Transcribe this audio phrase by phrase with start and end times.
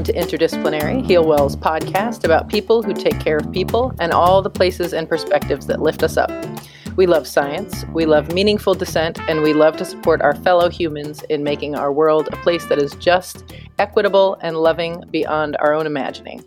[0.00, 4.48] Welcome to Interdisciplinary, Healwell's podcast about people who take care of people and all the
[4.48, 6.30] places and perspectives that lift us up.
[6.96, 11.22] We love science, we love meaningful dissent, and we love to support our fellow humans
[11.24, 15.84] in making our world a place that is just, equitable, and loving beyond our own
[15.84, 16.42] imagining.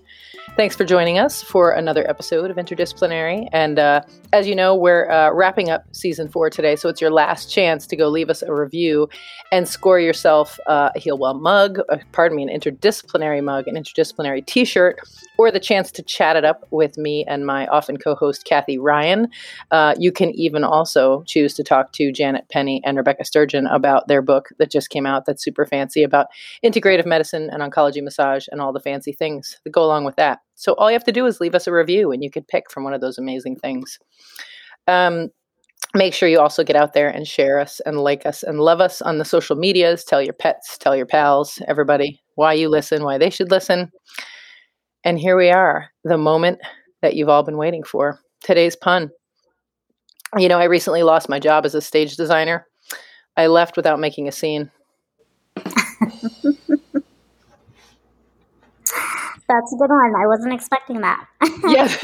[0.56, 3.50] Thanks for joining us for another episode of Interdisciplinary.
[3.52, 4.02] And uh,
[4.34, 7.88] as you know, we're uh, wrapping up season four today, so it's your last chance
[7.88, 9.10] to go leave us a review
[9.52, 14.46] and score yourself uh, a Healwell mug, uh, pardon me, an interdisciplinary mug, an interdisciplinary
[14.46, 15.00] t shirt,
[15.40, 18.78] or the chance to chat it up with me and my often co host, Kathy
[18.78, 19.30] Ryan.
[19.72, 24.08] Uh, you can even also choose to talk to Janet Penny and Rebecca Sturgeon about
[24.08, 26.28] their book that just came out that's super fancy about
[26.64, 30.43] integrative medicine and oncology massage and all the fancy things that go along with that.
[30.56, 32.72] So all you have to do is leave us a review and you could pick
[32.72, 34.00] from one of those amazing things.
[34.88, 35.30] Um,
[35.94, 38.82] make sure you also get out there and share us and like us and love
[38.82, 40.04] us on the social medias.
[40.04, 43.92] Tell your pets, tell your pals, everybody why you listen, why they should listen.
[45.04, 46.60] And here we are, the moment
[47.02, 48.20] that you've all been waiting for.
[48.44, 49.12] Today's pun.
[50.38, 52.66] You know, I recently lost my job as a stage designer.
[53.38, 54.72] I left without making a scene.
[59.48, 60.16] That's a good one.
[60.16, 61.26] I wasn't expecting that.
[61.68, 62.04] yes.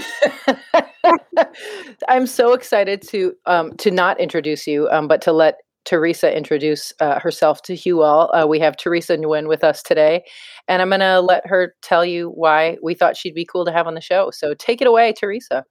[2.09, 6.93] I'm so excited to um, to not introduce you, um, but to let Teresa introduce
[6.99, 8.29] uh, herself to Healwell.
[8.33, 10.23] Uh, we have Teresa Nguyen with us today,
[10.67, 13.71] and I'm going to let her tell you why we thought she'd be cool to
[13.71, 14.29] have on the show.
[14.31, 15.63] So take it away, Teresa.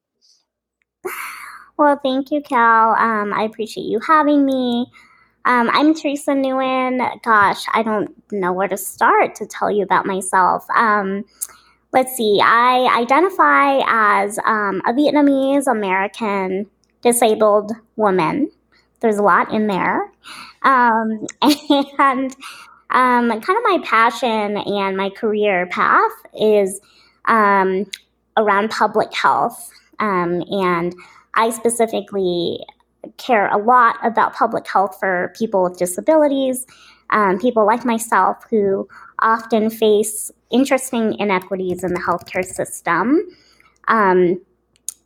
[1.79, 2.97] Well, thank you, Cal.
[2.99, 4.91] Um, I appreciate you having me.
[5.49, 7.23] Um, I'm Teresa Nguyen.
[7.23, 10.67] Gosh, I don't know where to start to tell you about myself.
[10.77, 11.25] Um,
[11.91, 16.67] let's see, I identify as um, a Vietnamese American
[17.01, 18.51] disabled woman.
[19.01, 20.13] There's a lot in there.
[20.65, 22.37] Um, and
[22.91, 26.79] um, kind of my passion and my career path is
[27.25, 27.87] um,
[28.37, 29.71] around public health.
[29.99, 30.95] Um, and
[31.33, 32.67] I specifically
[33.17, 36.67] care a lot about public health for people with disabilities,
[37.11, 38.89] um, people like myself who
[39.21, 43.21] often face interesting inequities in the healthcare system.
[43.89, 44.41] Um,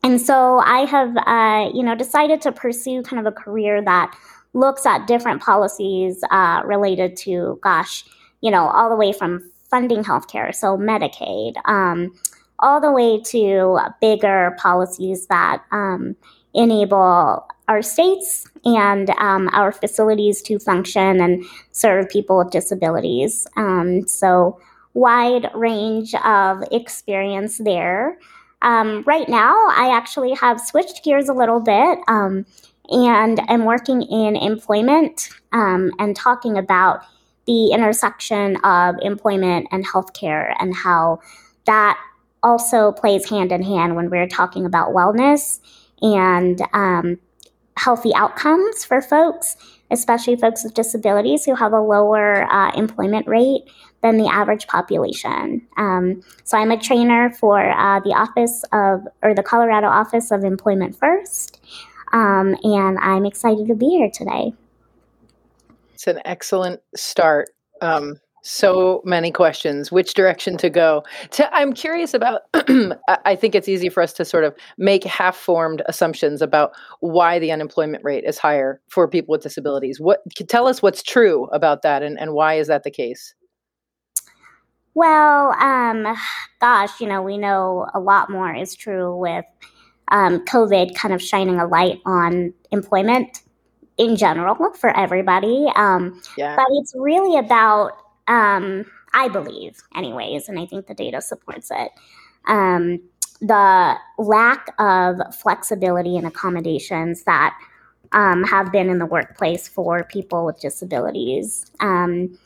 [0.03, 4.17] and so I have, uh, you know, decided to pursue kind of a career that
[4.53, 8.05] looks at different policies uh, related to, gosh,
[8.41, 12.13] you know, all the way from funding healthcare, so Medicaid, um,
[12.59, 16.15] all the way to bigger policies that um,
[16.55, 23.47] enable our states and um, our facilities to function and serve people with disabilities.
[23.57, 24.61] Um, so,
[24.95, 28.19] wide range of experience there.
[28.61, 32.45] Um, right now, I actually have switched gears a little bit um,
[32.91, 37.01] and am working in employment um, and talking about
[37.47, 41.21] the intersection of employment and healthcare and how
[41.65, 41.99] that
[42.43, 45.59] also plays hand in hand when we're talking about wellness
[46.03, 47.19] and um,
[47.77, 49.57] healthy outcomes for folks,
[49.91, 53.63] especially folks with disabilities who have a lower uh, employment rate
[54.03, 55.67] than the average population.
[55.77, 60.45] Um, so I'm a trainer for uh, the office of, or the Colorado Office of
[60.45, 61.61] Employment First,
[62.13, 64.53] um, and I'm excited to be here today.
[65.95, 67.51] It's an excellent start.
[67.81, 71.03] Um, so many questions which direction to go.
[71.31, 72.43] To, i'm curious about
[73.25, 77.39] i think it's easy for us to sort of make half formed assumptions about why
[77.39, 80.01] the unemployment rate is higher for people with disabilities.
[80.01, 83.35] What tell us what's true about that and, and why is that the case?
[84.95, 86.15] Well um,
[86.61, 89.45] gosh you know we know a lot more is true with
[90.09, 93.43] um, covid kind of shining a light on employment
[93.99, 95.67] in general for everybody.
[95.77, 96.57] Um, yeah.
[96.57, 97.93] but it's really about
[98.29, 98.85] um,
[99.15, 101.91] I believe, anyways, and I think the data supports it.
[102.47, 103.01] Um,
[103.41, 107.55] the lack of flexibility and accommodations that
[108.13, 111.71] um, have been in the workplace for people with disabilities.
[111.81, 112.39] Um,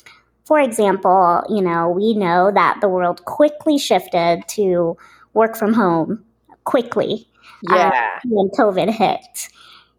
[0.45, 4.97] for example, you know, we know that the world quickly shifted to
[5.35, 6.25] work from home
[6.65, 7.29] quickly
[7.71, 8.21] uh, yeah.
[8.25, 9.49] when COVID hit.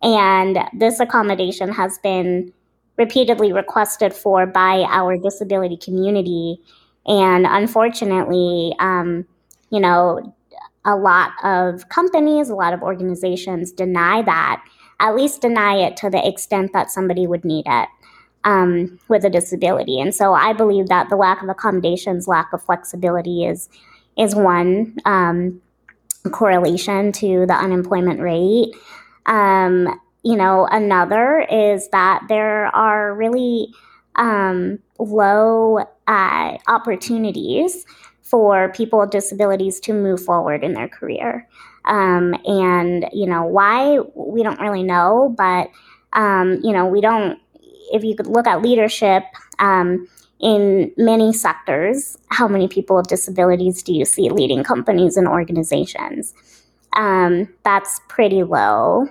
[0.01, 2.53] And this accommodation has been
[2.97, 6.59] repeatedly requested for by our disability community.
[7.05, 9.25] And unfortunately, um,
[9.69, 10.35] you know,
[10.85, 14.63] a lot of companies, a lot of organizations deny that,
[14.99, 17.89] at least deny it to the extent that somebody would need it
[18.43, 19.99] um, with a disability.
[19.99, 23.69] And so I believe that the lack of accommodations, lack of flexibility is
[24.17, 25.61] is one um,
[26.31, 28.73] correlation to the unemployment rate.
[29.27, 33.73] Um, you know, another is that there are really
[34.15, 37.85] um, low uh, opportunities
[38.21, 41.47] for people with disabilities to move forward in their career.
[41.85, 45.69] Um, and, you know, why we don't really know, but,
[46.11, 47.39] um, you know, we don't,
[47.93, 49.23] if you could look at leadership
[49.59, 50.09] um,
[50.41, 56.33] in many sectors, how many people with disabilities do you see leading companies and organizations?
[56.93, 59.07] Um, that's pretty low.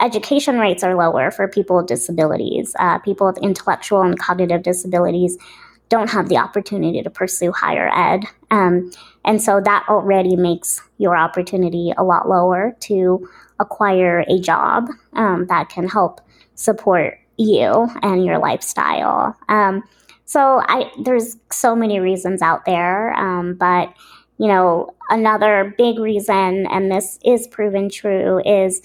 [0.00, 2.74] Education rates are lower for people with disabilities.
[2.78, 5.38] Uh, people with intellectual and cognitive disabilities
[5.88, 8.24] don't have the opportunity to pursue higher ed.
[8.50, 8.90] Um,
[9.24, 13.28] and so that already makes your opportunity a lot lower to
[13.60, 16.20] acquire a job um, that can help
[16.54, 19.36] support you and your lifestyle.
[19.48, 19.82] Um,
[20.24, 23.92] so I there's so many reasons out there, um, but
[24.38, 28.80] you know another big reason, and this is proven true, is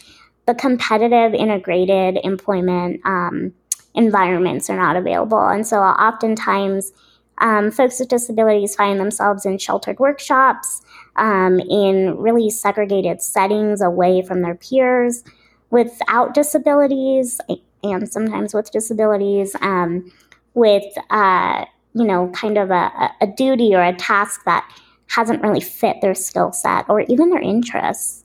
[0.49, 3.53] the competitive integrated employment um,
[3.93, 5.47] environments are not available.
[5.47, 6.91] And so oftentimes,
[7.37, 10.81] um, folks with disabilities find themselves in sheltered workshops,
[11.17, 15.23] um, in really segregated settings away from their peers
[15.69, 17.39] without disabilities
[17.83, 20.11] and sometimes with disabilities, um,
[20.55, 21.63] with, uh,
[21.93, 24.67] you know, kind of a, a duty or a task that
[25.09, 28.23] hasn't really fit their skill set or even their interests.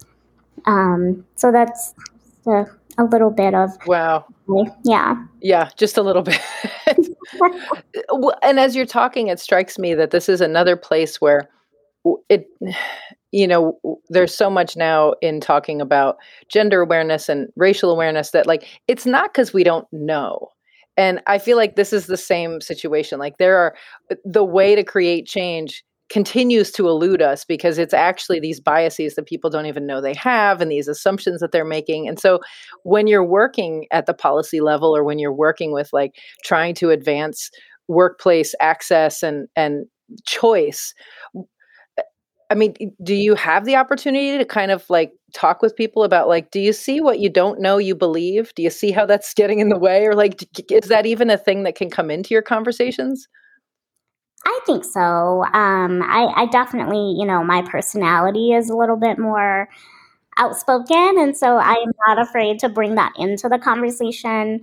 [0.64, 1.92] Um, so that's
[2.46, 2.64] a,
[2.99, 4.25] a little bit of wow.
[4.85, 5.17] yeah.
[5.41, 6.41] Yeah just a little bit.
[8.43, 11.49] And as you're talking it strikes me that this is another place where
[12.29, 12.46] it
[13.32, 13.79] you know
[14.11, 16.17] there's so much now in talking about
[16.49, 20.49] gender awareness and racial awareness that like it's not because we don't know.
[20.96, 23.19] And i feel like this is the same situation.
[23.19, 23.75] Like there are
[24.12, 25.82] uh, the way to create change
[26.14, 30.14] continues to elude us because it's actually these biases that people don't even know they
[30.14, 32.06] have and these assumptions that they're making.
[32.06, 32.38] And so
[32.84, 36.14] when you're working at the policy level or when you're working with like
[36.44, 37.50] trying to advance
[37.88, 39.87] workplace access and and
[40.25, 40.94] choice
[42.50, 46.28] I mean, do you have the opportunity to kind of like talk with people about
[46.28, 48.55] like, do you see what you don't know you believe?
[48.55, 50.06] Do you see how that's getting in the way?
[50.06, 53.26] Or like, is that even a thing that can come into your conversations?
[54.46, 55.44] I think so.
[55.44, 59.69] Um, I, I definitely, you know, my personality is a little bit more
[60.37, 64.61] outspoken, and so I am not afraid to bring that into the conversation.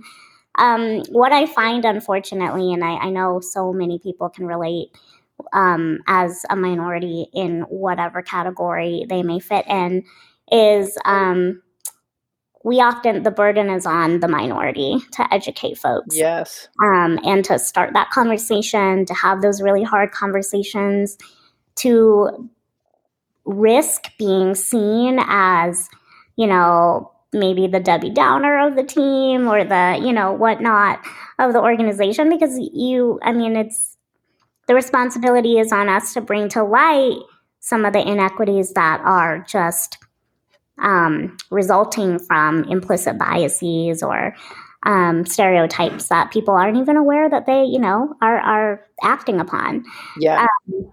[0.56, 4.88] Um, what I find, unfortunately, and I, I, know so many people can relate
[5.54, 10.04] um, as a minority in whatever category they may fit in,
[10.50, 11.62] is um,
[12.64, 16.68] we often the burden is on the minority to educate folks yes.
[16.82, 21.18] um, and to start that conversation to have those really hard conversations
[21.74, 22.50] to
[23.44, 25.88] risk being seen as
[26.36, 31.00] you know maybe the debbie downer of the team or the you know whatnot
[31.38, 33.96] of the organization because you i mean it's
[34.68, 37.18] the responsibility is on us to bring to light
[37.58, 39.98] some of the inequities that are just
[40.82, 44.34] um, resulting from implicit biases or
[44.84, 49.84] um, stereotypes that people aren't even aware that they, you know, are are acting upon.
[50.18, 50.46] Yeah.
[50.74, 50.92] Um,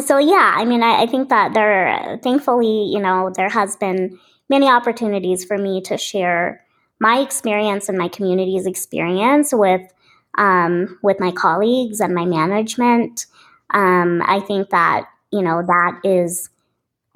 [0.00, 4.18] so yeah, I mean, I, I, think that there, thankfully, you know, there has been
[4.48, 6.64] many opportunities for me to share
[7.00, 9.82] my experience and my community's experience with
[10.36, 13.26] um, with my colleagues and my management.
[13.70, 16.48] Um, I think that you know that is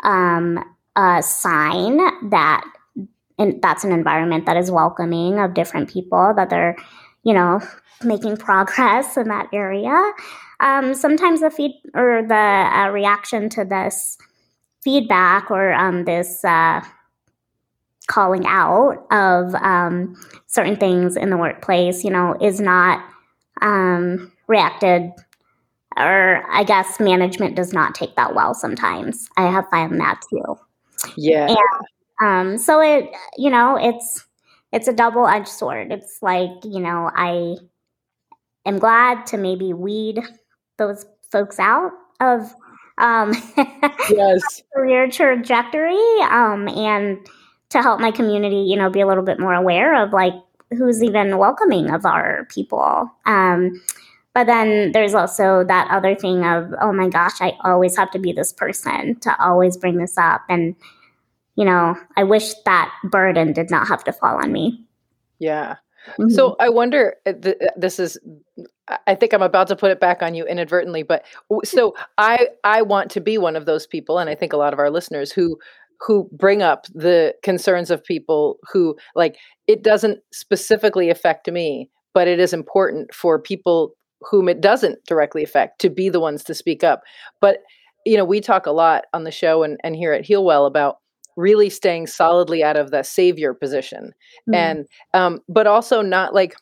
[0.02, 0.58] um,
[0.96, 1.98] a sign
[2.30, 2.64] that
[3.38, 6.76] and that's an environment that is welcoming of different people that they're
[7.24, 7.60] you know
[8.04, 10.12] making progress in that area.
[10.60, 14.18] Um, sometimes the feed or the uh, reaction to this
[14.82, 16.84] feedback or um, this uh,
[18.08, 23.04] calling out of um, certain things in the workplace you know is not
[23.60, 25.10] um, reacted
[25.96, 29.28] or i guess management does not take that well sometimes.
[29.36, 30.58] I have found that too
[31.16, 31.48] yeah.
[31.48, 31.58] And,
[32.22, 34.24] um, so it, you know, it's
[34.72, 35.92] it's a double edged sword.
[35.92, 37.56] It's like you know, I
[38.64, 40.20] am glad to maybe weed
[40.78, 42.54] those folks out of
[42.98, 43.32] um,
[44.10, 47.18] yes career trajectory, um, and
[47.70, 50.34] to help my community, you know, be a little bit more aware of like
[50.70, 53.10] who's even welcoming of our people.
[53.26, 53.80] Um,
[54.34, 58.18] but then there's also that other thing of, oh my gosh, I always have to
[58.18, 60.42] be this person to always bring this up.
[60.48, 60.74] And,
[61.56, 64.86] you know, I wish that burden did not have to fall on me.
[65.38, 65.76] Yeah.
[66.12, 66.30] Mm-hmm.
[66.30, 68.18] So I wonder, uh, uh, this is,
[69.06, 71.24] I think I'm about to put it back on you inadvertently, but
[71.64, 74.18] so I, I want to be one of those people.
[74.18, 75.58] And I think a lot of our listeners who,
[76.00, 79.36] who bring up the concerns of people who like,
[79.66, 83.94] it doesn't specifically affect me, but it is important for people
[84.30, 87.02] whom it doesn't directly affect to be the ones to speak up.
[87.40, 87.58] But
[88.04, 90.96] you know, we talk a lot on the show and, and here at Healwell about
[91.36, 94.12] really staying solidly out of the savior position.
[94.50, 94.54] Mm.
[94.54, 96.56] And um, but also not like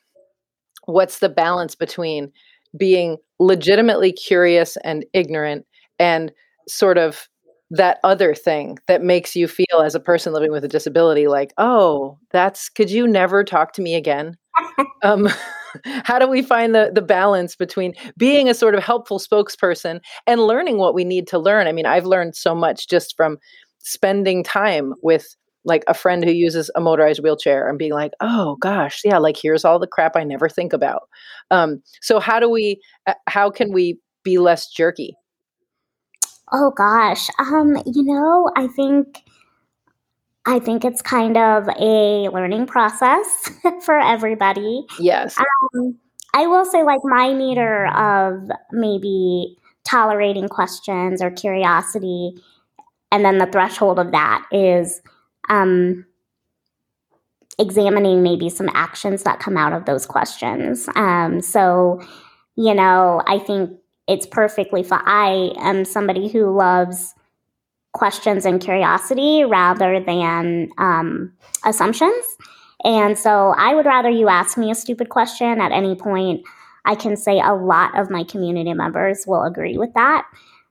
[0.85, 2.33] what's the balance between
[2.77, 5.67] being legitimately curious and ignorant
[5.99, 6.33] and
[6.69, 7.29] sort of
[7.71, 11.53] that other thing that makes you feel as a person living with a disability like
[11.57, 14.37] oh that's could you never talk to me again
[15.03, 15.29] um
[16.05, 20.41] how do we find the the balance between being a sort of helpful spokesperson and
[20.43, 21.67] learning what we need to learn?
[21.67, 23.39] I mean i've learned so much just from
[23.79, 28.57] spending time with like a friend who uses a motorized wheelchair and being like oh
[28.61, 31.03] gosh yeah like here's all the crap i never think about.
[31.51, 35.15] Um so how do we uh, how can we be less jerky?
[36.53, 37.29] Oh gosh.
[37.39, 39.23] Um you know i think
[40.47, 43.51] I think it's kind of a learning process
[43.85, 44.87] for everybody.
[44.99, 45.37] Yes.
[45.39, 45.99] Um,
[46.35, 52.35] I will say, like, my meter of maybe tolerating questions or curiosity,
[53.13, 55.03] and then the threshold of that is
[55.49, 56.07] um,
[57.59, 60.89] examining maybe some actions that come out of those questions.
[60.95, 62.01] Um, so,
[62.57, 63.73] you know, I think
[64.09, 65.03] it's perfectly fine.
[65.05, 67.15] I am somebody who loves
[67.93, 71.33] questions and curiosity rather than um,
[71.65, 72.25] assumptions.
[72.85, 76.43] And so I would rather you ask me a stupid question at any point.
[76.85, 80.27] I can say a lot of my community members will agree with that.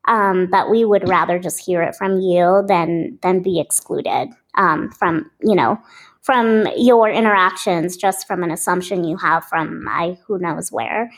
[0.08, 4.90] Um, but we would rather just hear it from you than than be excluded um,
[4.92, 5.78] from you know
[6.22, 11.12] from your interactions just from an assumption you have from I who knows where.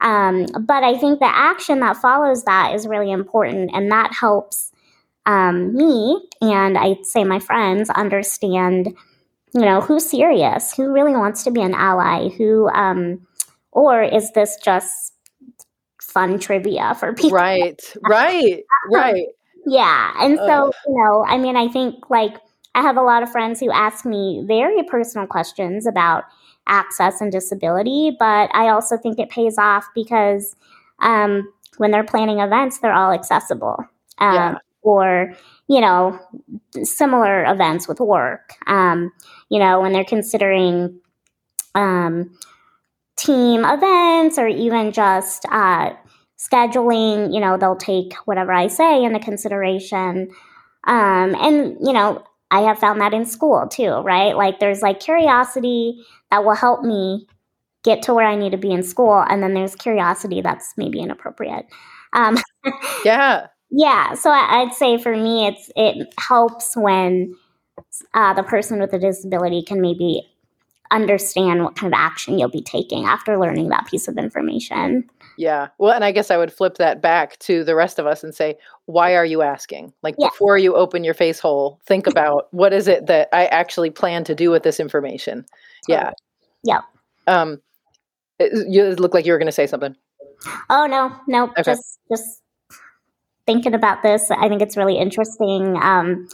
[0.00, 4.72] Um, but I think the action that follows that is really important, and that helps
[5.28, 8.96] um, me and I'd say my friends understand,
[9.52, 13.26] you know, who's serious, who really wants to be an ally, who, um,
[13.70, 15.12] or is this just
[16.00, 17.32] fun trivia for people?
[17.32, 19.26] Right, right, right.
[19.66, 20.14] yeah.
[20.18, 22.38] And so, you know, I mean, I think like
[22.74, 26.24] I have a lot of friends who ask me very personal questions about
[26.66, 30.56] access and disability, but I also think it pays off because
[31.00, 33.76] um, when they're planning events, they're all accessible.
[34.20, 34.58] Um, yeah
[34.88, 35.34] or
[35.68, 36.18] you know
[36.82, 38.54] similar events with work.
[38.66, 39.12] Um,
[39.50, 41.00] you know when they're considering
[41.74, 42.36] um,
[43.16, 45.90] team events or even just uh,
[46.38, 50.30] scheduling you know they'll take whatever i say into consideration.
[50.84, 54.36] Um, and you know i have found that in school too right?
[54.36, 57.26] Like there's like curiosity that will help me
[57.84, 61.00] get to where i need to be in school and then there's curiosity that's maybe
[61.00, 61.66] inappropriate.
[62.14, 62.38] Um,
[63.04, 67.34] yeah yeah, so I'd say for me, it's it helps when
[68.14, 70.26] uh, the person with a disability can maybe
[70.90, 75.08] understand what kind of action you'll be taking after learning that piece of information.
[75.36, 75.68] Yeah.
[75.78, 78.34] Well, and I guess I would flip that back to the rest of us and
[78.34, 78.56] say,
[78.86, 79.92] why are you asking?
[80.02, 80.28] Like yeah.
[80.28, 84.24] before you open your face hole, think about what is it that I actually plan
[84.24, 85.44] to do with this information.
[85.86, 86.12] Yeah.
[86.64, 86.80] Yeah.
[87.26, 87.60] Um,
[88.40, 89.94] you look like you were going to say something.
[90.70, 91.62] Oh no, no, okay.
[91.64, 92.42] just just
[93.48, 94.30] thinking about this.
[94.30, 95.78] I think it's really interesting.
[95.82, 96.28] Um,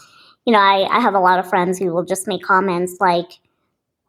[0.44, 3.38] you know, I, I have a lot of friends who will just make comments like,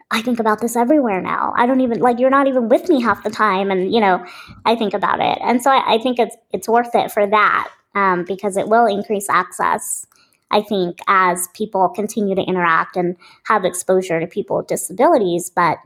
[0.09, 1.53] I think about this everywhere now.
[1.55, 4.25] I don't even like you're not even with me half the time, and you know,
[4.65, 7.69] I think about it, and so I, I think it's it's worth it for that
[7.95, 10.05] um, because it will increase access.
[10.51, 15.79] I think as people continue to interact and have exposure to people with disabilities, but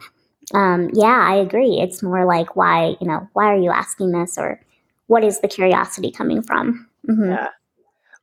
[0.54, 1.80] um, yeah, I agree.
[1.80, 4.60] It's more like why you know why are you asking this or
[5.08, 6.89] what is the curiosity coming from?
[7.08, 7.32] Mm-hmm.
[7.32, 7.50] Yeah.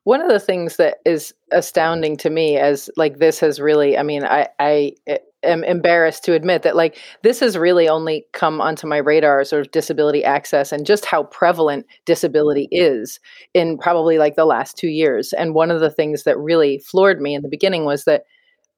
[0.04, 4.02] One of the things that is astounding to me as like this has really, I
[4.02, 8.61] mean, I, I eh, am embarrassed to admit that like this has really only come
[8.61, 13.18] onto my radar sort of disability access and just how prevalent disability is
[13.52, 15.33] in probably like the last two years.
[15.33, 18.23] And one of the things that really floored me in the beginning was that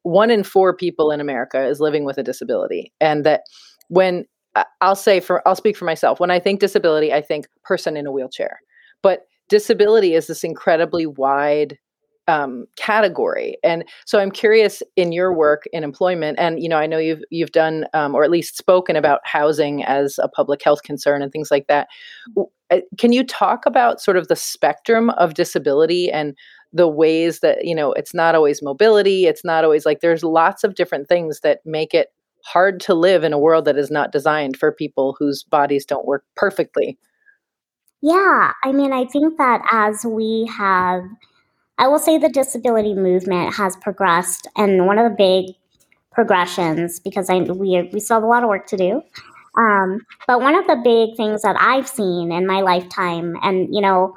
[0.02, 2.92] one in four people in America is living with a disability.
[3.00, 3.42] And that
[3.88, 4.24] when
[4.80, 8.06] I'll say for I'll speak for myself, when I think disability, I think person in
[8.06, 8.60] a wheelchair.
[9.02, 11.78] But disability is this incredibly wide
[12.28, 13.56] um, category.
[13.64, 17.22] And so I'm curious in your work in employment, and you know, I know you've
[17.30, 21.32] you've done um, or at least spoken about housing as a public health concern and
[21.32, 21.88] things like that.
[22.70, 26.36] Uh, can you talk about sort of the spectrum of disability and
[26.70, 30.62] the ways that you know it's not always mobility, it's not always like there's lots
[30.64, 32.08] of different things that make it
[32.44, 36.06] hard to live in a world that is not designed for people whose bodies don't
[36.06, 36.98] work perfectly.
[38.00, 41.02] Yeah, I mean, I think that as we have,
[41.78, 45.56] I will say the disability movement has progressed, and one of the big
[46.12, 49.02] progressions, because I we we still have a lot of work to do,
[49.58, 53.80] Um, but one of the big things that I've seen in my lifetime, and you
[53.82, 54.16] know,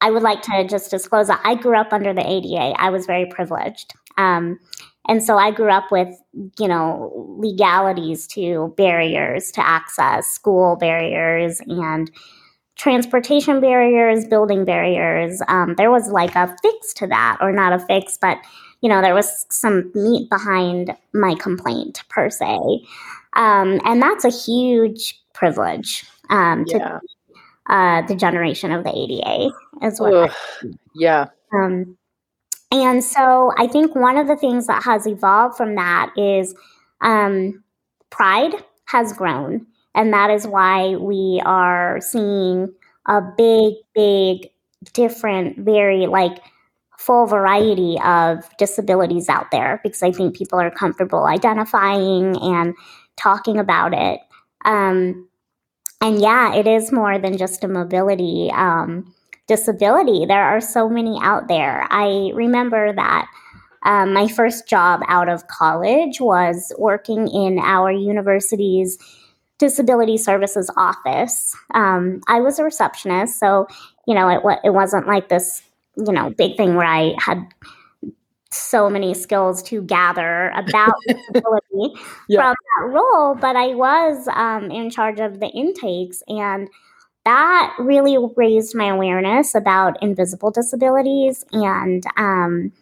[0.00, 2.74] I would like to just disclose that I grew up under the ADA.
[2.78, 3.94] I was very privileged.
[4.16, 4.58] Um,
[5.08, 6.08] and so I grew up with,
[6.58, 12.10] you know, legalities to barriers to access, school barriers, and
[12.76, 15.42] transportation barriers, building barriers.
[15.48, 18.38] Um, there was like a fix to that, or not a fix, but
[18.80, 22.58] you know, there was some meat behind my complaint per se,
[23.34, 26.98] um, and that's a huge privilege um, to yeah.
[27.68, 29.50] uh, the generation of the ADA
[29.82, 30.30] as well.
[30.94, 31.26] Yeah.
[31.52, 31.96] Um,
[32.72, 36.54] and so I think one of the things that has evolved from that is
[37.00, 37.62] um,
[38.10, 38.54] pride
[38.86, 39.66] has grown.
[39.94, 42.72] And that is why we are seeing
[43.06, 44.50] a big, big,
[44.92, 46.40] different, very like
[46.98, 52.74] full variety of disabilities out there because I think people are comfortable identifying and
[53.16, 54.20] talking about it.
[54.64, 55.28] Um,
[56.02, 59.14] and yeah, it is more than just a mobility um,
[59.48, 60.26] disability.
[60.26, 61.86] There are so many out there.
[61.90, 63.28] I remember that
[63.82, 68.98] um, my first job out of college was working in our university's
[69.60, 71.54] disability services office.
[71.74, 73.68] Um, I was a receptionist, so
[74.06, 75.62] you know it it wasn't like this
[75.96, 77.46] you know big thing where I had
[78.50, 82.40] so many skills to gather about disability yeah.
[82.40, 86.68] from that role, but I was um, in charge of the intakes and
[87.24, 92.72] that really raised my awareness about invisible disabilities and um,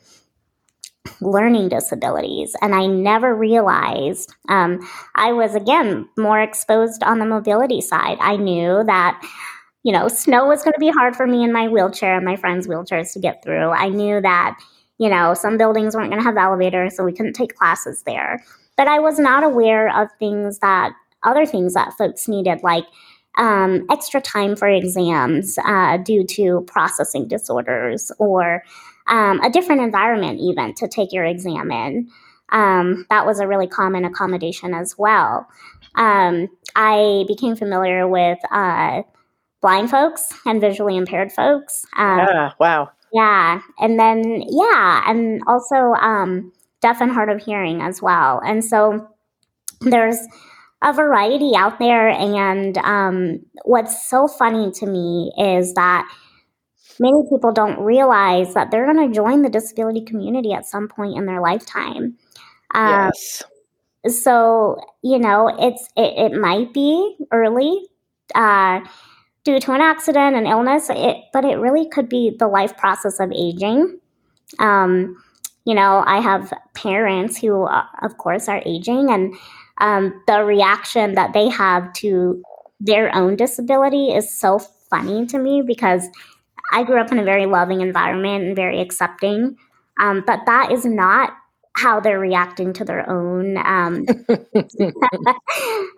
[1.21, 2.55] learning disabilities.
[2.63, 4.81] And I never realized um,
[5.15, 8.19] I was, again, more exposed on the mobility side.
[8.21, 9.21] I knew that.
[9.85, 12.35] You know, snow was going to be hard for me in my wheelchair and my
[12.37, 13.71] friends' wheelchairs to get through.
[13.71, 14.59] I knew that,
[14.99, 18.45] you know, some buildings weren't going to have elevators, so we couldn't take classes there.
[18.77, 20.93] But I was not aware of things that,
[21.23, 22.85] other things that folks needed, like
[23.39, 28.65] um, extra time for exams uh, due to processing disorders or
[29.09, 32.09] um, a different environment, even to take your exam in.
[32.51, 35.47] Um, that was a really common accommodation as well.
[35.97, 39.03] Um, I became familiar with uh,
[39.61, 41.85] blind folks and visually impaired folks.
[41.97, 42.91] Um, yeah, wow.
[43.13, 43.61] Yeah.
[43.79, 48.41] And then, yeah, and also um, deaf and hard of hearing as well.
[48.45, 49.09] And so
[49.81, 50.19] there's
[50.83, 52.09] a variety out there.
[52.09, 56.09] And um, what's so funny to me is that
[57.01, 61.17] many people don't realize that they're going to join the disability community at some point
[61.17, 62.17] in their lifetime.
[62.75, 63.43] Um, yes.
[64.09, 67.87] So you know, it's it, it might be early
[68.35, 68.81] uh,
[69.45, 73.19] due to an accident, an illness, it, but it really could be the life process
[73.21, 73.99] of aging.
[74.59, 75.23] Um,
[75.65, 79.35] you know, I have parents who, uh, of course, are aging, and
[79.79, 82.43] um, the reaction that they have to
[82.81, 86.09] their own disability is so funny to me because
[86.73, 89.57] I grew up in a very loving environment and very accepting.
[90.01, 91.33] Um, but that is not
[91.75, 94.05] how they're reacting to their own um,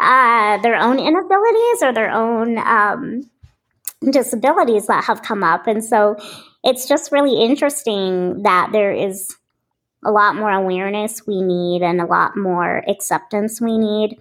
[0.01, 3.23] uh, their own inabilities or their own um,
[4.11, 6.17] disabilities that have come up, and so
[6.63, 9.35] it's just really interesting that there is
[10.05, 14.19] a lot more awareness we need and a lot more acceptance we need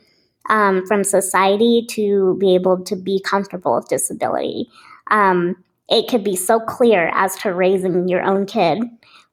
[0.49, 4.69] um, from society to be able to be comfortable with disability.
[5.11, 8.79] Um, it could be so clear as to raising your own kid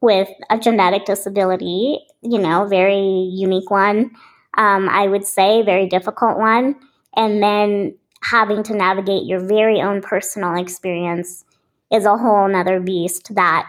[0.00, 4.10] with a genetic disability, you know, very unique one,
[4.56, 6.76] um, I would say, very difficult one,
[7.14, 11.44] and then having to navigate your very own personal experience
[11.92, 13.66] is a whole nother beast that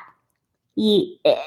[0.75, 1.37] you, it,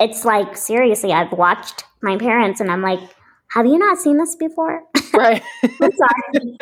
[0.00, 3.00] it's like seriously, I've watched my parents and I'm like,
[3.48, 4.82] have you not seen this before?
[5.14, 5.42] Right.
[5.62, 6.58] I'm sorry.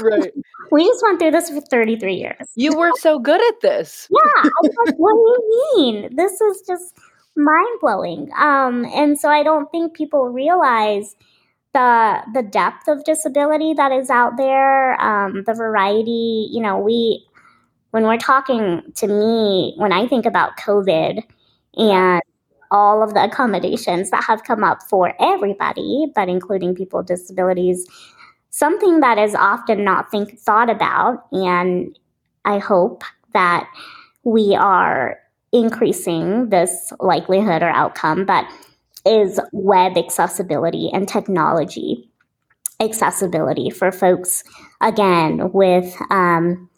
[0.00, 0.32] right.
[0.70, 2.48] We just went through this for 33 years.
[2.54, 4.08] You were so good at this.
[4.10, 4.50] yeah.
[4.62, 6.16] Like, what do you mean?
[6.16, 6.96] This is just
[7.36, 8.30] mind blowing.
[8.38, 11.16] Um, and so I don't think people realize
[11.74, 16.48] the the depth of disability that is out there, um, the variety.
[16.50, 17.26] You know, we
[17.90, 21.22] when we're talking to me, when I think about COVID
[21.74, 22.22] and
[22.70, 27.86] all of the accommodations that have come up for everybody, but including people with disabilities,
[28.50, 31.26] something that is often not think thought about.
[31.32, 31.98] And
[32.44, 33.68] I hope that
[34.24, 35.18] we are
[35.52, 38.44] increasing this likelihood or outcome, but
[39.06, 42.08] is web accessibility and technology
[42.80, 44.44] accessibility for folks,
[44.80, 46.68] again, with um,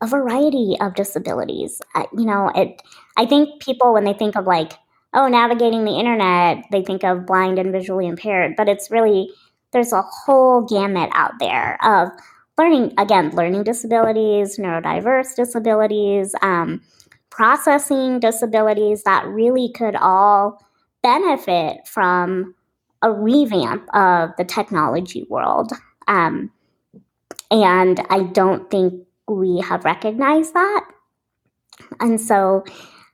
[0.00, 1.80] a variety of disabilities.
[1.94, 2.82] Uh, you know, it.
[3.16, 4.72] I think people when they think of like
[5.14, 9.30] oh, navigating the internet, they think of blind and visually impaired, but it's really
[9.72, 12.08] there's a whole gamut out there of
[12.58, 16.82] learning, again, learning disabilities, neurodiverse disabilities, um,
[17.30, 20.62] processing disabilities that really could all
[21.02, 22.54] benefit from
[23.02, 25.72] a revamp of the technology world.
[26.06, 26.50] Um,
[27.50, 30.88] and I don't think we have recognized that.
[32.00, 32.64] And so,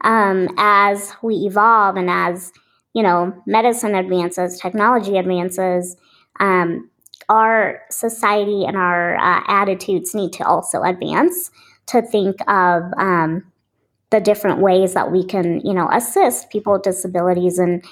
[0.02, 2.52] um, as we evolve and as
[2.98, 5.96] you know, medicine advances, technology advances,
[6.40, 6.90] um,
[7.28, 11.52] our society and our uh, attitudes need to also advance
[11.86, 13.44] to think of um,
[14.10, 17.82] the different ways that we can, you know, assist people with disabilities in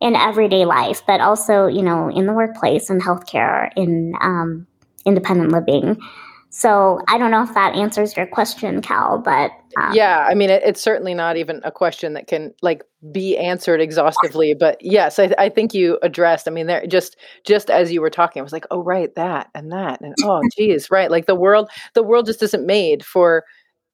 [0.00, 4.66] in everyday life, but also, you know, in the workplace, in healthcare, in um,
[5.06, 5.98] independent living.
[6.52, 10.50] So I don't know if that answers your question, Cal, but um, yeah, I mean,
[10.50, 12.82] it, it's certainly not even a question that can like
[13.12, 14.54] be answered exhaustively.
[14.58, 16.48] But yes, I, I think you addressed.
[16.48, 19.48] I mean, there just just as you were talking, I was like, oh right, that
[19.54, 21.08] and that, and oh geez, right.
[21.08, 23.44] Like the world, the world just isn't made for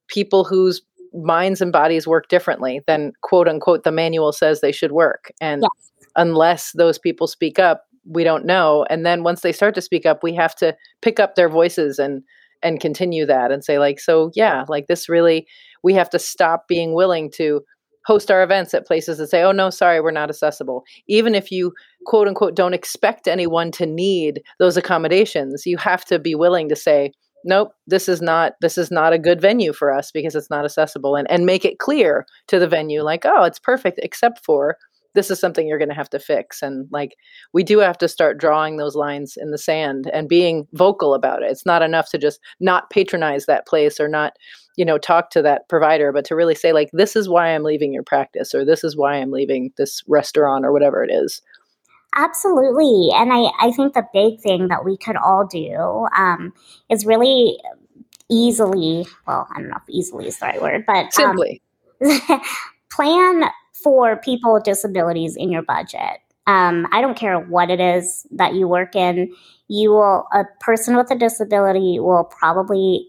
[0.08, 0.80] people whose
[1.12, 5.30] minds and bodies work differently than quote unquote the manual says they should work.
[5.42, 5.92] And yes.
[6.16, 8.86] unless those people speak up, we don't know.
[8.88, 11.98] And then once they start to speak up, we have to pick up their voices
[11.98, 12.22] and
[12.62, 15.46] and continue that and say like so yeah like this really
[15.82, 17.60] we have to stop being willing to
[18.06, 21.50] host our events at places that say oh no sorry we're not accessible even if
[21.50, 21.72] you
[22.06, 26.76] quote unquote don't expect anyone to need those accommodations you have to be willing to
[26.76, 27.12] say
[27.44, 30.64] nope this is not this is not a good venue for us because it's not
[30.64, 34.76] accessible and and make it clear to the venue like oh it's perfect except for
[35.16, 37.16] this is something you're going to have to fix and like
[37.52, 41.42] we do have to start drawing those lines in the sand and being vocal about
[41.42, 41.50] it.
[41.50, 44.34] It's not enough to just not patronize that place or not
[44.76, 47.62] you know talk to that provider but to really say like this is why i'm
[47.62, 51.42] leaving your practice or this is why i'm leaving this restaurant or whatever it is.
[52.14, 56.52] Absolutely and i i think the big thing that we could all do um,
[56.90, 57.58] is really
[58.30, 61.62] easily well i don't know if easily is the right word but um, simply.
[62.90, 63.44] plan
[63.86, 66.18] for people with disabilities in your budget.
[66.48, 69.32] Um, I don't care what it is that you work in.
[69.68, 73.08] You will, a person with a disability will probably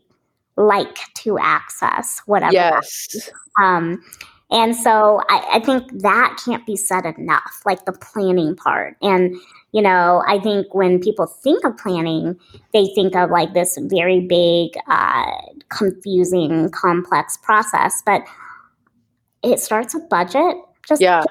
[0.56, 2.54] like to access whatever.
[2.54, 3.32] Yes.
[3.60, 4.04] Um,
[4.52, 8.98] and so I, I, think that can't be said enough, like the planning part.
[9.02, 9.36] And,
[9.72, 12.40] you know, I think when people think of planning,
[12.72, 15.32] they think of like this very big, uh,
[15.70, 18.04] confusing, complex process.
[18.06, 18.22] But
[19.44, 21.24] it starts with budget just yeah.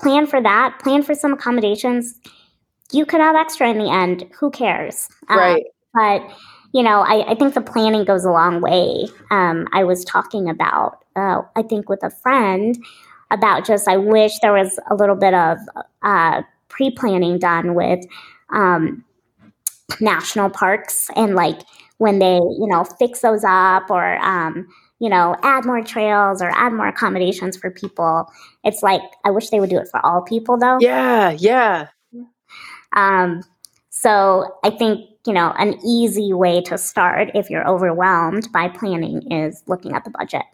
[0.00, 0.78] plan for that.
[0.80, 2.18] Plan for some accommodations.
[2.92, 4.24] You could have extra in the end.
[4.38, 5.08] Who cares?
[5.28, 5.64] Um, right.
[5.94, 6.36] Um, but
[6.72, 9.06] you know, I, I, think the planning goes a long way.
[9.30, 12.82] Um, I was talking about, uh, I think, with a friend
[13.30, 15.58] about just I wish there was a little bit of
[16.02, 18.02] uh, pre planning done with
[18.50, 19.04] um,
[20.00, 21.60] national parks and like
[21.98, 24.66] when they, you know, fix those up or um,
[25.02, 28.32] you know, add more trails or add more accommodations for people.
[28.62, 30.78] It's like I wish they would do it for all people though.
[30.80, 31.88] Yeah, yeah.
[32.92, 33.42] Um,
[33.90, 39.32] so I think, you know, an easy way to start if you're overwhelmed by planning
[39.32, 40.44] is looking at the budget.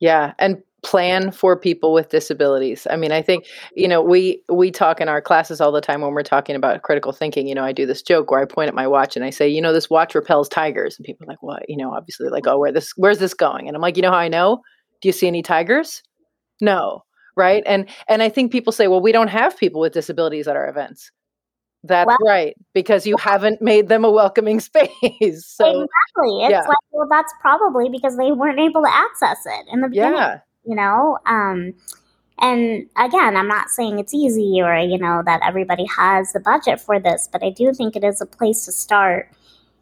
[0.00, 2.86] Yeah, and plan for people with disabilities.
[2.90, 6.02] I mean, I think, you know, we we talk in our classes all the time
[6.02, 8.68] when we're talking about critical thinking, you know, I do this joke where I point
[8.68, 11.32] at my watch and I say, you know, this watch repels tigers and people are
[11.32, 13.96] like, "What?" You know, obviously like, "Oh, where this where's this going?" And I'm like,
[13.96, 14.60] "You know how I know?
[15.00, 16.02] Do you see any tigers?"
[16.60, 17.02] No,
[17.36, 17.62] right?
[17.66, 20.68] And and I think people say, "Well, we don't have people with disabilities at our
[20.68, 21.10] events."
[21.86, 24.90] That's well, right, because you haven't made them a welcoming space.
[25.46, 26.60] so exactly, it's yeah.
[26.60, 30.14] like well, that's probably because they weren't able to access it in the beginning.
[30.14, 31.74] Yeah, you know um,
[32.40, 36.80] and again i'm not saying it's easy or you know that everybody has the budget
[36.80, 39.30] for this but i do think it is a place to start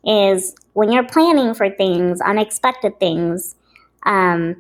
[0.05, 3.55] is when you're planning for things unexpected things
[4.05, 4.57] um,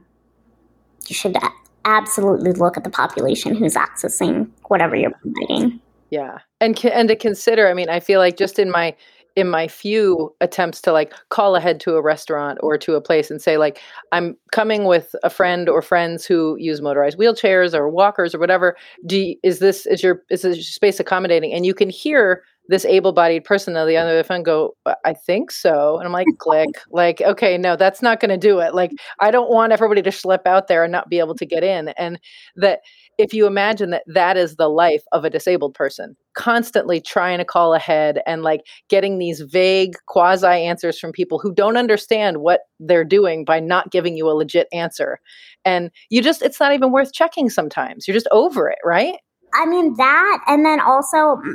[1.08, 1.36] you should
[1.84, 5.80] absolutely look at the population who's accessing whatever you're providing.
[6.10, 6.38] Yeah.
[6.60, 8.94] And and to consider i mean i feel like just in my
[9.36, 13.30] in my few attempts to like call ahead to a restaurant or to a place
[13.30, 13.80] and say like
[14.12, 18.76] i'm coming with a friend or friends who use motorized wheelchairs or walkers or whatever.
[19.06, 21.52] Do you, is this is your is this space accommodating?
[21.52, 25.50] And you can hear this able-bodied person on the other the phone go i think
[25.50, 25.98] so.
[25.98, 28.74] And i'm like click like okay no that's not going to do it.
[28.74, 31.64] Like i don't want everybody to schlep out there and not be able to get
[31.64, 31.88] in.
[31.90, 32.18] And
[32.56, 32.80] that
[33.18, 37.44] if you imagine that that is the life of a disabled person constantly trying to
[37.44, 42.62] call ahead and like getting these vague quasi answers from people who don't understand what
[42.80, 45.20] they're doing by not giving you a legit answer.
[45.64, 48.08] And you just it's not even worth checking sometimes.
[48.08, 49.16] You're just over it right?
[49.54, 51.54] I mean that and then also mm,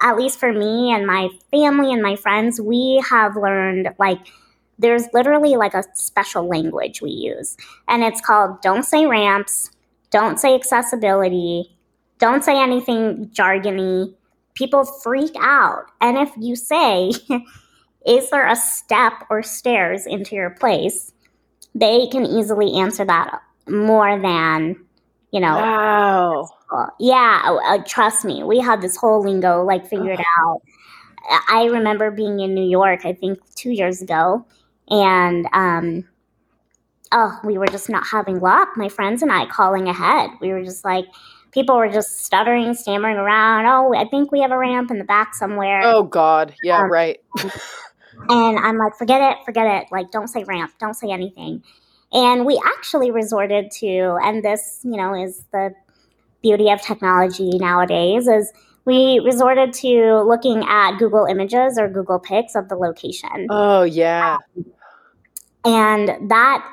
[0.00, 4.18] at least for me and my family and my friends, we have learned like
[4.78, 7.56] there's literally like a special language we use,
[7.88, 9.70] and it's called don't say ramps,
[10.10, 11.76] don't say accessibility,
[12.18, 14.14] don't say anything jargony.
[14.54, 15.84] People freak out.
[16.00, 17.12] And if you say,
[18.06, 21.12] is there a step or stairs into your place?
[21.74, 24.76] They can easily answer that more than,
[25.32, 25.54] you know.
[25.54, 26.48] Wow.
[26.98, 28.42] Yeah, uh, trust me.
[28.42, 30.62] We had this whole lingo like figured out.
[31.48, 34.46] I remember being in New York, I think two years ago,
[34.88, 36.08] and um,
[37.12, 38.70] oh, we were just not having luck.
[38.76, 40.30] My friends and I calling ahead.
[40.40, 41.06] We were just like,
[41.52, 43.66] people were just stuttering, stammering around.
[43.66, 45.82] Oh, I think we have a ramp in the back somewhere.
[45.84, 47.18] Oh God, yeah, um, right.
[48.28, 49.88] and I'm like, forget it, forget it.
[49.90, 51.62] Like, don't say ramp, don't say anything.
[52.12, 55.74] And we actually resorted to, and this, you know, is the
[56.42, 58.52] beauty of technology nowadays, is
[58.84, 63.46] we resorted to looking at Google Images or Google Pics of the location.
[63.50, 64.38] Oh yeah.
[64.56, 64.64] Um,
[65.64, 66.66] and that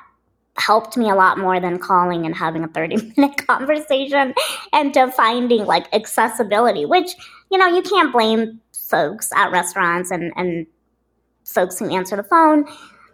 [0.57, 4.33] helped me a lot more than calling and having a 30 minute conversation
[4.71, 7.15] and to finding like accessibility, which,
[7.51, 10.65] you know, you can't blame folks at restaurants and, and
[11.43, 12.65] folks who answer the phone.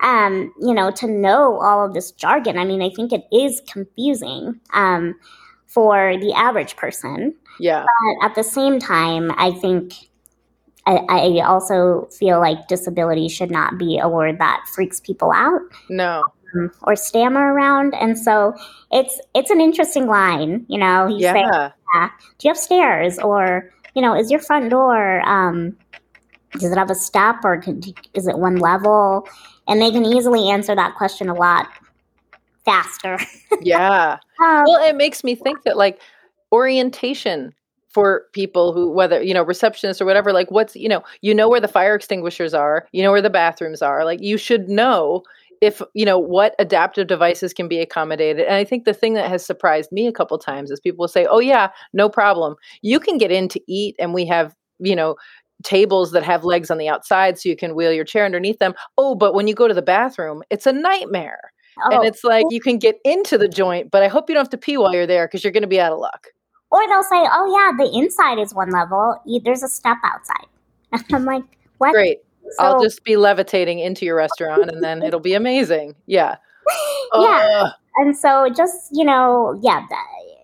[0.01, 2.57] Um, you know, to know all of this jargon.
[2.57, 5.15] I mean, I think it is confusing um,
[5.67, 7.35] for the average person.
[7.59, 7.85] Yeah.
[7.85, 9.93] But at the same time, I think
[10.85, 15.61] I, I, also feel like disability should not be a word that freaks people out.
[15.89, 16.23] No.
[16.55, 18.53] Um, or stammer around, and so
[18.91, 20.65] it's it's an interesting line.
[20.67, 21.33] You know, you yeah.
[21.33, 22.09] say, yeah,
[22.39, 25.21] "Do you have stairs?" or you know, "Is your front door?
[25.21, 25.77] Um,
[26.53, 27.81] does it have a step, or can,
[28.13, 29.29] is it one level?"
[29.71, 31.69] And they can easily answer that question a lot
[32.65, 33.17] faster.
[33.62, 34.17] yeah.
[34.43, 36.01] Um, well, it makes me think that like
[36.51, 37.53] orientation
[37.88, 41.49] for people who whether you know receptionists or whatever like what's you know you know
[41.49, 45.23] where the fire extinguishers are you know where the bathrooms are like you should know
[45.60, 49.29] if you know what adaptive devices can be accommodated and i think the thing that
[49.29, 52.97] has surprised me a couple times is people will say oh yeah no problem you
[52.97, 55.15] can get in to eat and we have you know
[55.63, 58.74] tables that have legs on the outside so you can wheel your chair underneath them
[58.97, 61.52] oh but when you go to the bathroom it's a nightmare
[61.84, 61.95] oh.
[61.95, 64.50] and it's like you can get into the joint but i hope you don't have
[64.50, 66.28] to pee while you're there because you're going to be out of luck
[66.71, 69.21] or they'll say, "Oh yeah, the inside is one level.
[69.43, 70.47] There's a step outside."
[71.13, 71.43] I'm like,
[71.78, 72.19] "What?" Great.
[72.52, 75.95] So, I'll just be levitating into your restaurant, and then it'll be amazing.
[76.08, 76.38] Yeah.
[77.13, 77.63] yeah.
[77.63, 77.71] Uh.
[77.97, 79.86] And so, just you know, yeah,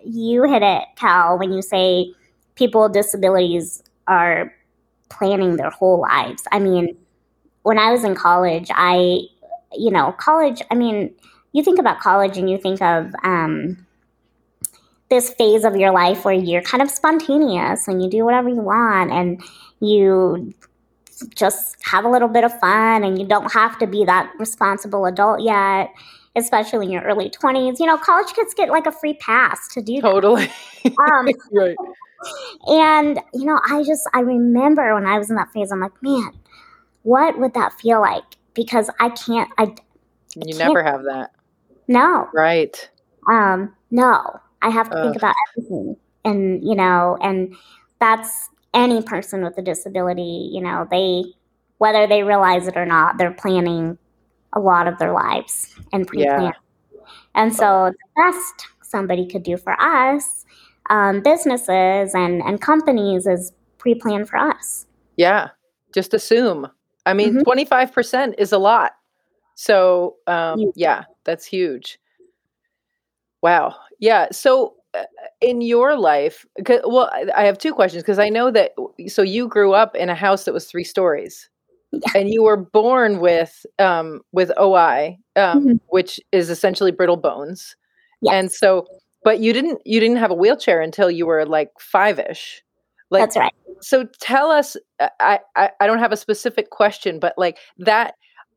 [0.06, 2.14] you hit it, Cal, when you say
[2.56, 4.54] people with disabilities are
[5.10, 6.44] planning their whole lives.
[6.52, 6.98] I mean,
[7.64, 9.22] when I was in college, I,
[9.74, 10.62] you know, college.
[10.72, 11.14] I mean,
[11.54, 13.86] you think about college, and you think of um,
[15.10, 18.62] this phase of your life where you're kind of spontaneous and you do whatever you
[18.62, 19.42] want and
[19.80, 20.54] you
[21.36, 25.06] just have a little bit of fun and you don't have to be that responsible
[25.06, 25.90] adult yet
[26.36, 29.82] especially in your early 20s you know college kids get like a free pass to
[29.82, 30.52] do totally
[30.86, 31.76] um, right
[32.68, 35.92] and you know i just i remember when i was in that phase i'm like
[36.02, 36.32] man
[37.08, 38.26] what would that feel like?
[38.54, 39.76] Because i can't i, I
[40.36, 41.32] you can't, never have that.
[41.88, 42.28] No.
[42.34, 42.90] Right.
[43.32, 44.42] Um no.
[44.62, 45.96] I have to think about everything.
[46.26, 47.56] And, you know, and
[48.02, 51.24] that's any person with a disability, you know, they,
[51.78, 53.98] whether they realize it or not, they're planning
[54.54, 56.44] a lot of their lives and pre plan.
[56.44, 57.00] Yeah.
[57.36, 60.46] And so the best somebody could do for us,
[60.90, 64.86] um, businesses and, and companies, is pre planned for us.
[65.16, 65.50] Yeah.
[65.94, 66.68] Just assume.
[67.06, 67.50] I mean, mm-hmm.
[67.50, 68.94] 25% is a lot.
[69.56, 72.00] So, um, yeah, that's huge.
[73.42, 73.76] Wow.
[74.00, 74.28] Yeah.
[74.32, 75.04] So uh,
[75.42, 76.46] in your life,
[76.86, 78.72] well, I have two questions because I know that.
[79.08, 81.50] So you grew up in a house that was three stories,
[81.92, 82.12] yeah.
[82.16, 85.72] and you were born with um, with OI, um, mm-hmm.
[85.90, 87.76] which is essentially brittle bones.
[88.22, 88.34] Yes.
[88.34, 88.88] And so,
[89.28, 92.64] but you didn't you didn't have a wheelchair until you were like five ish.
[93.10, 93.54] Like, That's right.
[93.82, 94.78] So tell us.
[95.02, 98.14] Uh, I, I I don't have a specific question, but like that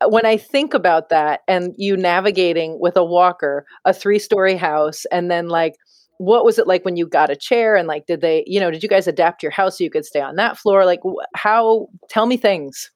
[0.06, 5.06] when I think about that and you navigating with a walker, a three story house,
[5.10, 5.74] and then like,
[6.18, 8.70] what was it like when you got a chair and like, did they, you know,
[8.70, 10.86] did you guys adapt your house so you could stay on that floor?
[10.86, 11.00] Like,
[11.34, 12.92] how, tell me things.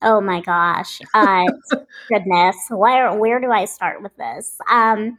[0.00, 0.98] Oh my gosh.
[1.12, 1.44] Uh,
[2.08, 2.56] goodness.
[2.70, 4.56] Where, where do I start with this?
[4.70, 5.18] Um,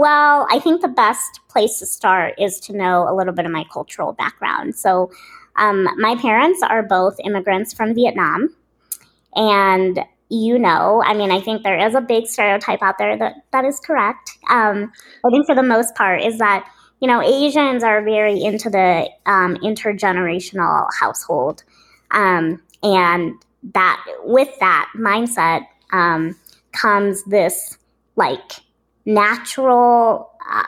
[0.00, 3.52] well, I think the best place to start is to know a little bit of
[3.52, 4.74] my cultural background.
[4.74, 5.10] So,
[5.56, 8.48] um, my parents are both immigrants from Vietnam.
[9.34, 13.34] And you know, I mean, I think there is a big stereotype out there that
[13.52, 14.38] that is correct.
[14.48, 14.90] Um,
[15.22, 16.66] I think for the most part is that
[17.00, 21.62] you know, Asians are very into the um, intergenerational household.
[22.10, 23.34] Um, and
[23.74, 26.36] that with that mindset um,
[26.72, 27.76] comes this
[28.16, 28.62] like
[29.14, 30.62] natural uh,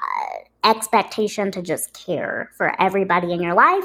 [0.64, 3.84] expectation to just care for everybody in your life,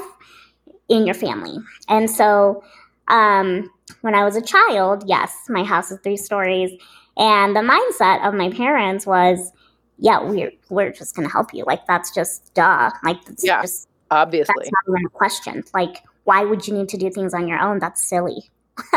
[0.88, 1.58] in your family.
[1.88, 2.62] And so
[3.08, 3.70] um,
[4.02, 6.70] when I was a child, yes, my house is three stories.
[7.16, 9.52] And the mindset of my parents was,
[9.98, 11.64] yeah, we're we're just gonna help you.
[11.64, 12.90] Like that's just duh.
[13.02, 14.54] Like that's Yeah, just Obviously.
[14.56, 15.64] that's not even a question.
[15.74, 17.78] Like, why would you need to do things on your own?
[17.78, 18.50] That's silly.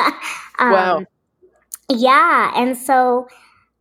[0.59, 1.05] um, Wow.
[1.89, 3.27] Yeah, and so,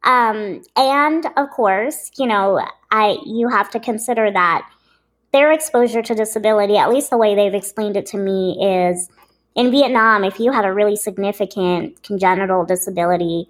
[0.04, 2.60] um, and of course, you know,
[2.90, 4.68] I you have to consider that
[5.32, 9.08] their exposure to disability, at least the way they've explained it to me, is
[9.54, 10.24] in Vietnam.
[10.24, 13.48] If you had a really significant congenital disability,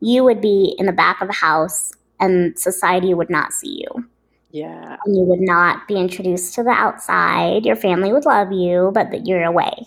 [0.00, 4.08] you would be in the back of the house, and society would not see you
[4.50, 4.96] Yeah.
[5.04, 7.66] and you would not be introduced to the outside.
[7.66, 9.86] Your family would love you, but that you're away.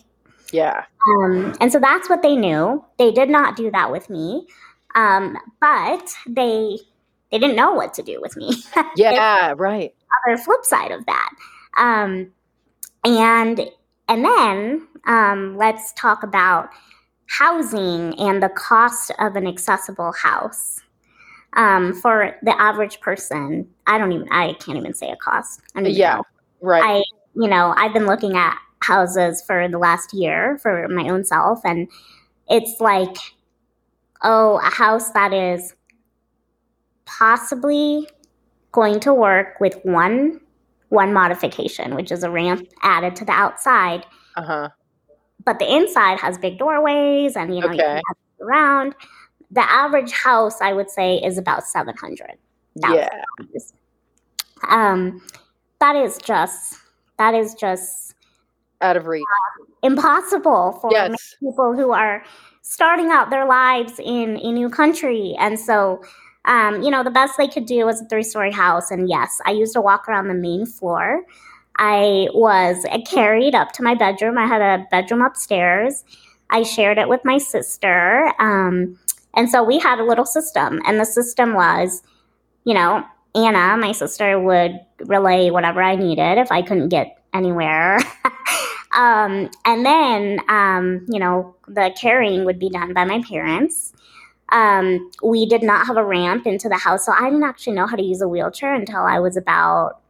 [0.51, 0.83] Yeah.
[1.09, 2.83] Um, and so that's what they knew.
[2.97, 4.47] They did not do that with me,
[4.95, 6.77] um, but they
[7.31, 8.51] they didn't know what to do with me.
[8.95, 9.53] Yeah.
[9.57, 9.93] Right.
[10.27, 11.29] Other flip side of that,
[11.77, 12.31] um,
[13.05, 13.61] and
[14.09, 16.69] and then um, let's talk about
[17.27, 20.81] housing and the cost of an accessible house
[21.53, 23.67] um, for the average person.
[23.87, 25.61] I don't even I can't even say a cost.
[25.75, 26.15] I don't Yeah.
[26.17, 26.23] know.
[26.61, 26.83] Right.
[26.83, 27.03] I,
[27.35, 31.61] you know, I've been looking at houses for the last year for my own self,
[31.63, 31.87] and
[32.49, 33.15] it's like,
[34.23, 35.73] oh, a house that is
[37.05, 38.07] possibly
[38.71, 40.39] going to work with one
[40.89, 44.05] one modification, which is a ramp added to the outside,
[44.35, 44.69] Uh huh.
[45.45, 48.01] but the inside has big doorways, and you know, you can Okay.
[48.07, 48.95] have around.
[49.53, 52.37] The average house, I would say, is about seven hundred.
[52.75, 53.09] Yeah.
[54.67, 55.21] Um,
[55.79, 56.75] that is just
[57.17, 58.13] that is just
[58.81, 59.25] Out of reach.
[59.83, 61.35] impossible for Yes.
[61.39, 62.23] people who are
[62.61, 65.35] starting out their lives in a new country.
[65.39, 66.03] And so,
[66.45, 68.91] um, you know, the best they could do was a three story house.
[68.91, 71.23] And yes, I used to walk around the main floor.
[71.77, 74.37] I was carried up to my bedroom.
[74.37, 76.03] I had a bedroom upstairs.
[76.49, 78.31] I shared it with my sister.
[78.39, 78.99] Um,
[79.33, 80.81] and so we had a little system.
[80.85, 82.03] And the system was,
[82.65, 87.99] you know, Anna, my sister, would relay whatever I needed if I couldn't get anywhere.
[88.93, 93.93] um, and then, um, you know, the carrying would be done by my parents.
[94.49, 97.87] Um, we did not have a ramp into the house, so I didn't actually know
[97.87, 100.01] how to use a wheelchair until I was about,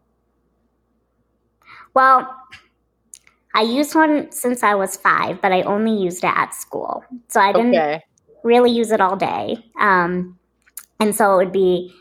[1.93, 2.35] well,
[3.53, 7.03] I used one since I was five, but I only used it at school.
[7.27, 8.03] So I didn't Okay.
[8.43, 9.57] really use it all day.
[9.79, 10.39] Um,
[10.99, 11.93] and so it would be,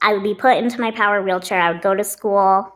[0.00, 1.60] I would be put into my power wheelchair.
[1.60, 2.72] I would go to school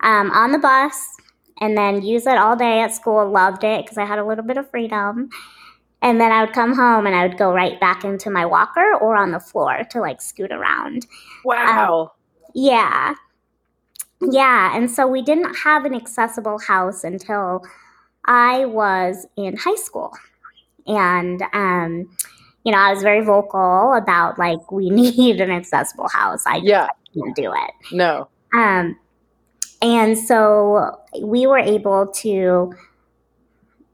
[0.00, 1.16] um, on the bus
[1.60, 3.28] and then use it all day at school.
[3.30, 5.30] Loved it because I had a little bit of freedom.
[6.02, 8.94] And then I would come home and I would go right back into my walker
[9.00, 11.06] or on the floor to like scoot around.
[11.44, 12.12] Wow.
[12.54, 13.14] Yeah.
[14.20, 14.76] Yeah.
[14.76, 17.62] And so we didn't have an accessible house until
[18.26, 20.12] I was in high school.
[20.86, 22.14] And, um,
[22.64, 26.44] you know, I was very vocal about like, we need an accessible house.
[26.46, 26.88] I yeah.
[27.14, 27.94] can't do it.
[27.94, 28.28] No.
[28.54, 28.98] Um,
[29.84, 32.72] and so we were able to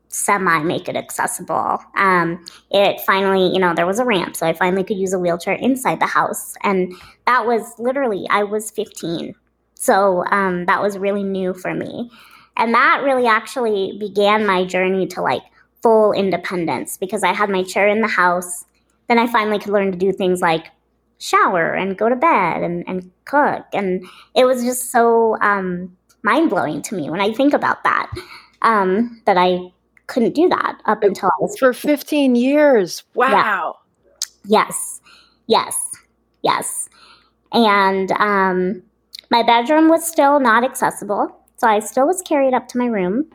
[0.06, 1.80] semi make it accessible.
[1.96, 5.18] Um, it finally, you know, there was a ramp, so I finally could use a
[5.18, 6.54] wheelchair inside the house.
[6.62, 6.94] And
[7.26, 9.34] that was literally, I was 15.
[9.74, 12.08] So um, that was really new for me.
[12.56, 15.42] And that really actually began my journey to like
[15.82, 18.64] full independence because I had my chair in the house.
[19.08, 20.66] Then I finally could learn to do things like
[21.20, 23.64] shower and go to bed and, and cook.
[23.72, 24.04] And
[24.34, 28.10] it was just so um, mind blowing to me when I think about that,
[28.62, 29.70] um, that I
[30.06, 33.04] couldn't do that up until I was For 15 years.
[33.14, 33.76] Wow.
[34.44, 35.00] Yes,
[35.46, 35.76] yes,
[36.42, 36.88] yes.
[37.52, 38.82] And um,
[39.30, 43.30] my bedroom was still not accessible, so I still was carried up to my room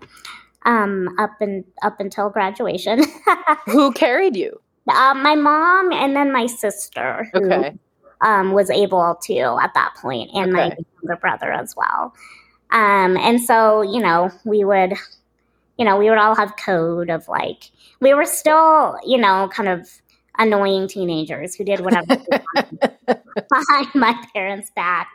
[0.66, 3.04] um, up and up until graduation.
[3.66, 4.60] Who carried you?
[4.94, 7.78] Um, my mom and then my sister, who Okay.
[8.22, 10.72] um, was able to at that point, and my
[11.02, 12.14] younger brother as well.
[12.72, 14.94] Um, and so, you know, we would,
[15.78, 17.72] you know, we would all have code of like,
[18.02, 19.90] we were still, you know, kind of
[20.38, 22.18] annoying teenagers who did whatever
[23.06, 25.10] behind my parents' back.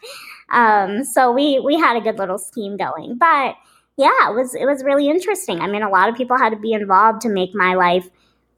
[0.51, 3.57] Um, so we we had a good little scheme going, but
[3.97, 5.61] yeah, it was it was really interesting.
[5.61, 8.09] I mean, a lot of people had to be involved to make my life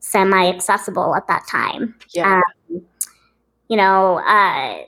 [0.02, 1.94] semi accessible at that time.
[2.14, 2.42] Yeah.
[2.68, 4.84] you know, uh,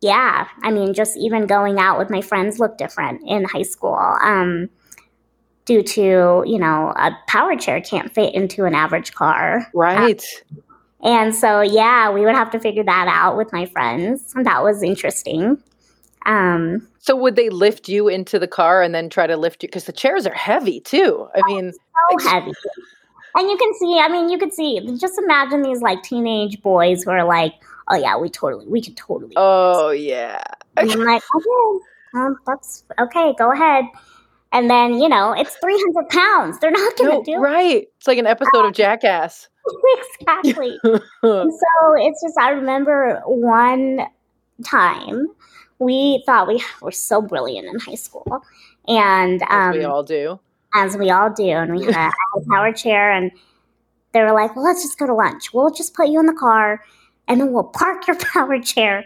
[0.00, 3.96] yeah, I mean, just even going out with my friends looked different in high school.
[4.22, 4.68] Um,
[5.68, 9.66] due to you know a power chair can't fit into an average car.
[9.74, 10.24] Right.
[10.50, 10.62] Um,
[11.00, 14.32] and so yeah we would have to figure that out with my friends.
[14.34, 15.62] That was interesting.
[16.24, 19.68] Um, so would they lift you into the car and then try to lift you?
[19.68, 21.28] Because the chairs are heavy too.
[21.34, 22.52] I mean so heavy
[23.34, 27.04] and you can see i mean you could see just imagine these like teenage boys
[27.04, 27.54] who are like
[27.88, 30.42] oh yeah we totally we could totally oh yeah
[30.76, 33.84] and i'm like okay um, that's okay go ahead
[34.52, 36.58] and then, you know, it's 300 pounds.
[36.58, 37.88] They're not going to no, do Right.
[37.98, 39.48] It's like an episode of Jackass.
[40.20, 40.78] exactly.
[40.82, 44.06] so it's just, I remember one
[44.64, 45.26] time
[45.78, 48.42] we thought we were so brilliant in high school.
[48.86, 50.40] And um, we all do.
[50.74, 51.48] As we all do.
[51.48, 53.30] And we had a power chair, and
[54.12, 55.52] they were like, well, let's just go to lunch.
[55.52, 56.82] We'll just put you in the car,
[57.26, 59.04] and then we'll park your power chair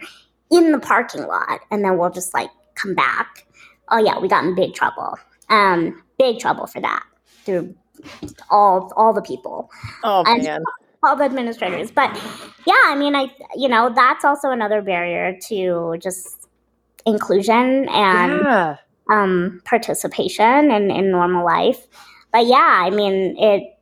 [0.50, 3.46] in the parking lot, and then we'll just like come back.
[3.88, 5.18] Oh, yeah, we got in big trouble.
[5.48, 7.04] Um, big trouble for that
[7.44, 7.74] through
[8.50, 9.70] all all the people.
[10.04, 10.62] Oh and man.
[11.02, 11.90] All the administrators.
[11.90, 12.14] But
[12.66, 16.48] yeah, I mean I you know, that's also another barrier to just
[17.06, 18.76] inclusion and yeah.
[19.10, 21.86] Um participation in, in normal life.
[22.32, 23.78] But yeah, I mean it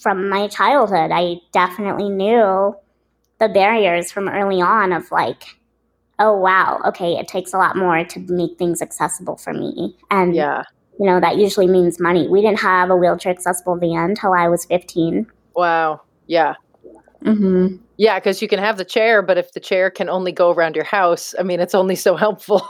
[0.00, 2.76] from my childhood, I definitely knew
[3.38, 5.44] the barriers from early on of like,
[6.18, 9.96] oh wow, okay, it takes a lot more to make things accessible for me.
[10.10, 10.64] And yeah
[10.98, 12.28] you know, that usually means money.
[12.28, 15.26] We didn't have a wheelchair accessible van until I was 15.
[15.54, 16.00] Wow.
[16.26, 16.54] Yeah.
[17.26, 17.76] Mm-hmm.
[17.96, 20.76] Yeah, because you can have the chair, but if the chair can only go around
[20.76, 22.62] your house, I mean, it's only so helpful.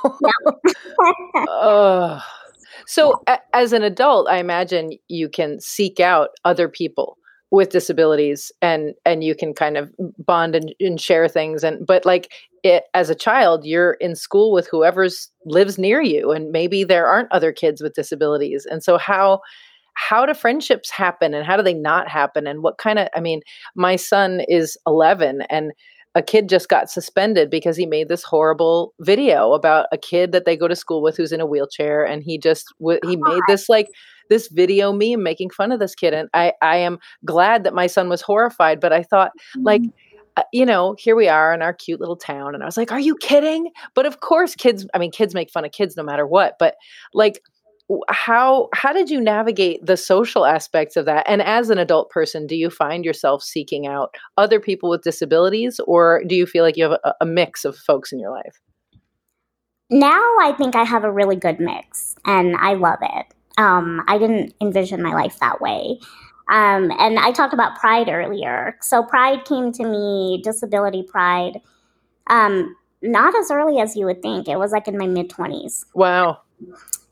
[1.51, 2.21] uh,
[2.87, 7.19] so, a- as an adult, I imagine you can seek out other people
[7.51, 12.05] with disabilities and and you can kind of bond and, and share things and but
[12.05, 12.33] like
[12.65, 17.07] it, as a child you're in school with whoever's lives near you and maybe there
[17.07, 19.41] aren't other kids with disabilities and so how
[19.97, 23.21] how do friendships happen and how do they not happen and what kind of i
[23.21, 23.41] mean
[23.75, 25.73] my son is 11 and
[26.15, 30.45] a kid just got suspended because he made this horrible video about a kid that
[30.47, 32.73] they go to school with who's in a wheelchair and he just
[33.05, 33.89] he made this like
[34.31, 37.87] this video meme making fun of this kid and i i am glad that my
[37.87, 39.33] son was horrified but i thought
[39.63, 39.91] like mm-hmm.
[40.39, 42.55] uh, you know, here we are in our cute little town.
[42.55, 43.71] And I was like, are you kidding?
[43.95, 46.57] But of course, kids, I mean, kids make fun of kids no matter what.
[46.59, 46.75] But
[47.15, 47.41] like,
[48.09, 52.45] how how did you navigate the social aspects of that and as an adult person
[52.45, 56.77] do you find yourself seeking out other people with disabilities or do you feel like
[56.77, 58.61] you have a, a mix of folks in your life
[59.89, 63.27] now i think i have a really good mix and i love it
[63.59, 65.99] um, I didn't envision my life that way.
[66.51, 68.77] Um, and I talked about pride earlier.
[68.81, 71.61] So pride came to me, disability pride,
[72.29, 74.49] um, not as early as you would think.
[74.49, 75.87] It was like in my mid 20s.
[75.95, 76.41] Wow.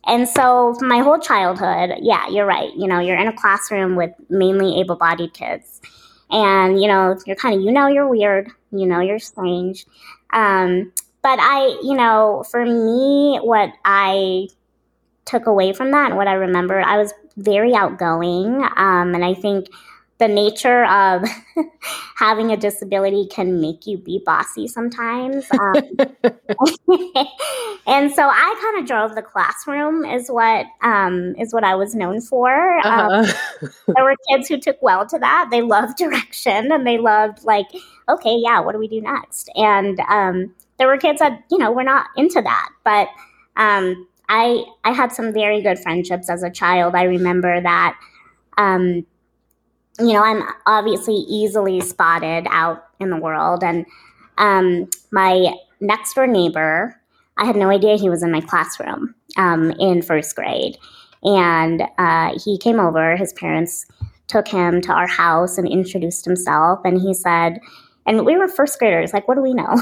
[0.06, 2.70] And so my whole childhood, yeah, you're right.
[2.76, 5.80] You know, you're in a classroom with mainly able bodied kids.
[6.30, 9.86] And, you know, you're kind of, you know, you're weird, you know, you're strange.
[10.32, 10.92] Um,
[11.22, 14.48] but I, you know, for me, what I
[15.24, 18.62] took away from that and what I remember, I was very outgoing.
[18.76, 19.68] Um, and I think
[20.18, 21.24] the nature of
[22.16, 25.46] having a disability can make you be bossy sometimes.
[25.50, 25.74] Um,
[27.86, 31.94] and so I kind of drove the classroom is what um, is what I was
[31.94, 32.78] known for.
[32.86, 33.68] Um, uh-huh.
[33.88, 35.48] there were kids who took well to that.
[35.50, 37.66] They loved direction and they loved like,
[38.08, 39.50] okay, yeah, what do we do next?
[39.56, 43.08] And um, there were kids that you know were not into that, but
[43.56, 46.94] um, I I had some very good friendships as a child.
[46.94, 47.98] I remember that.
[48.56, 49.04] Um,
[49.98, 53.86] you know, I'm obviously easily spotted out in the world, and
[54.38, 57.00] um, my next door neighbor,
[57.36, 60.76] I had no idea he was in my classroom um, in first grade,
[61.22, 63.16] and uh, he came over.
[63.16, 63.86] His parents
[64.26, 67.60] took him to our house and introduced himself, and he said,
[68.06, 69.80] and we were first graders, like, what do we know?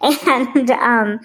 [0.00, 1.20] and um,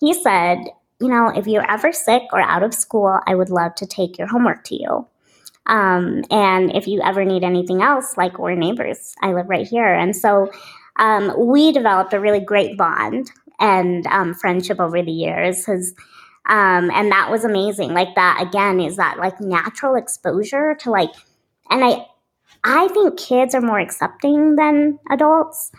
[0.00, 0.58] he said,
[1.00, 4.18] you know, if you're ever sick or out of school, I would love to take
[4.18, 5.06] your homework to you.
[5.68, 9.92] Um, and if you ever need anything else, like we're neighbors, I live right here.
[9.92, 10.50] And so
[10.96, 15.66] um, we developed a really great bond and um, friendship over the years.
[15.66, 15.94] Has,
[16.46, 17.92] um, and that was amazing.
[17.92, 21.12] Like that again is that like natural exposure to like,
[21.70, 22.06] and I,
[22.64, 25.70] I think kids are more accepting than adults.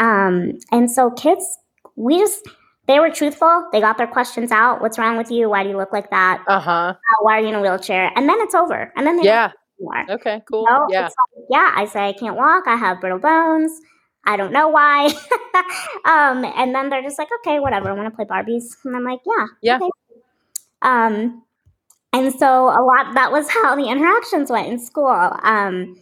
[0.00, 1.58] Um, and so kids,
[1.94, 2.46] we just
[2.86, 3.68] they were truthful.
[3.72, 4.80] They got their questions out.
[4.80, 5.50] What's wrong with you?
[5.50, 6.42] Why do you look like that?
[6.46, 6.70] Uh-huh.
[6.70, 8.12] Uh, why are you in a wheelchair?
[8.16, 8.92] And then it's over.
[8.96, 9.52] And then they yeah.
[10.08, 10.66] Okay, cool.
[10.88, 11.02] Yeah.
[11.02, 11.12] Like,
[11.50, 12.64] yeah, I say I can't walk.
[12.66, 13.72] I have brittle bones.
[14.24, 15.06] I don't know why.
[16.04, 17.90] um, and then they're just like, okay, whatever.
[17.90, 19.76] I want to play Barbies, and I'm like, yeah, Yeah.
[19.76, 19.90] Okay.
[20.82, 21.42] Um,
[22.12, 25.36] and so a lot that was how the interactions went in school.
[25.42, 25.96] Um,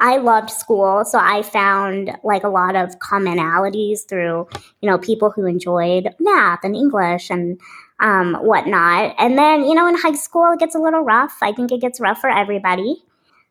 [0.00, 4.48] I loved school, so I found like a lot of commonalities through,
[4.80, 7.60] you know, people who enjoyed math and English and
[8.00, 9.14] um, whatnot.
[9.18, 11.36] And then, you know, in high school, it gets a little rough.
[11.42, 12.96] I think it gets rough for everybody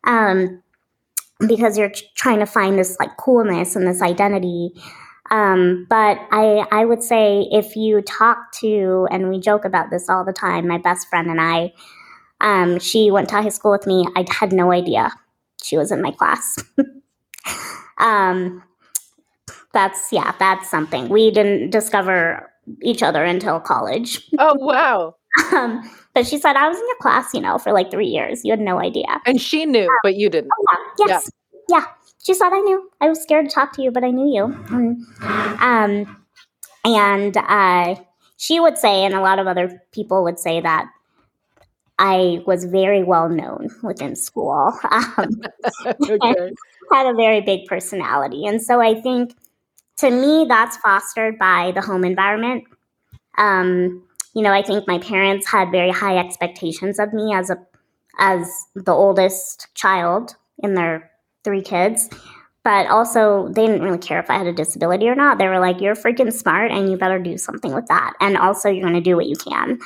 [0.02, 0.60] um,
[1.46, 4.72] because you're trying to find this like coolness and this identity.
[5.30, 10.08] Um, but I, I would say if you talk to, and we joke about this
[10.08, 11.72] all the time, my best friend and I,
[12.40, 14.04] um, she went to high school with me.
[14.16, 15.12] I had no idea
[15.62, 16.62] she was in my class.
[17.98, 18.62] um,
[19.72, 21.08] that's yeah, that's something.
[21.08, 22.50] We didn't discover
[22.82, 24.28] each other until college.
[24.38, 25.16] Oh, wow.
[25.52, 28.44] Um, but she said I was in your class, you know, for like three years.
[28.44, 29.20] You had no idea.
[29.26, 30.50] And she knew, but you didn't.
[30.58, 31.06] Oh, yeah.
[31.06, 31.30] Yes.
[31.68, 31.84] Yeah.
[32.22, 32.90] She said I knew.
[33.00, 34.44] I was scared to talk to you, but I knew you.
[34.70, 35.04] And,
[35.60, 36.16] um,
[36.84, 37.96] and uh,
[38.38, 40.86] she would say, and a lot of other people would say that
[42.02, 44.72] I was very well known within school.
[44.90, 45.42] Um,
[45.86, 46.52] okay.
[46.92, 48.46] had a very big personality.
[48.46, 49.36] And so I think
[49.98, 52.64] to me, that's fostered by the home environment.
[53.38, 54.02] Um,
[54.34, 57.58] you know, I think my parents had very high expectations of me as a
[58.18, 61.10] as the oldest child in their
[61.44, 62.08] three kids.
[62.64, 65.38] But also, they didn't really care if I had a disability or not.
[65.38, 68.68] They were like, "You're freaking smart, and you better do something with that." And also,
[68.68, 69.78] you're going to do what you can.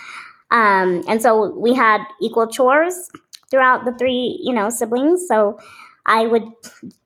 [0.55, 3.11] Um, and so we had equal chores
[3.51, 5.27] throughout the three, you know, siblings.
[5.29, 5.59] So
[6.07, 6.45] I would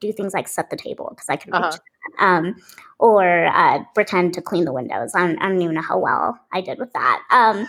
[0.01, 1.79] do things like set the table because I could reach Uh-huh.
[2.21, 2.57] um,
[2.99, 5.13] or uh, pretend to clean the windows.
[5.15, 7.23] I don't, I don't even know how well I did with that.
[7.31, 7.69] Um,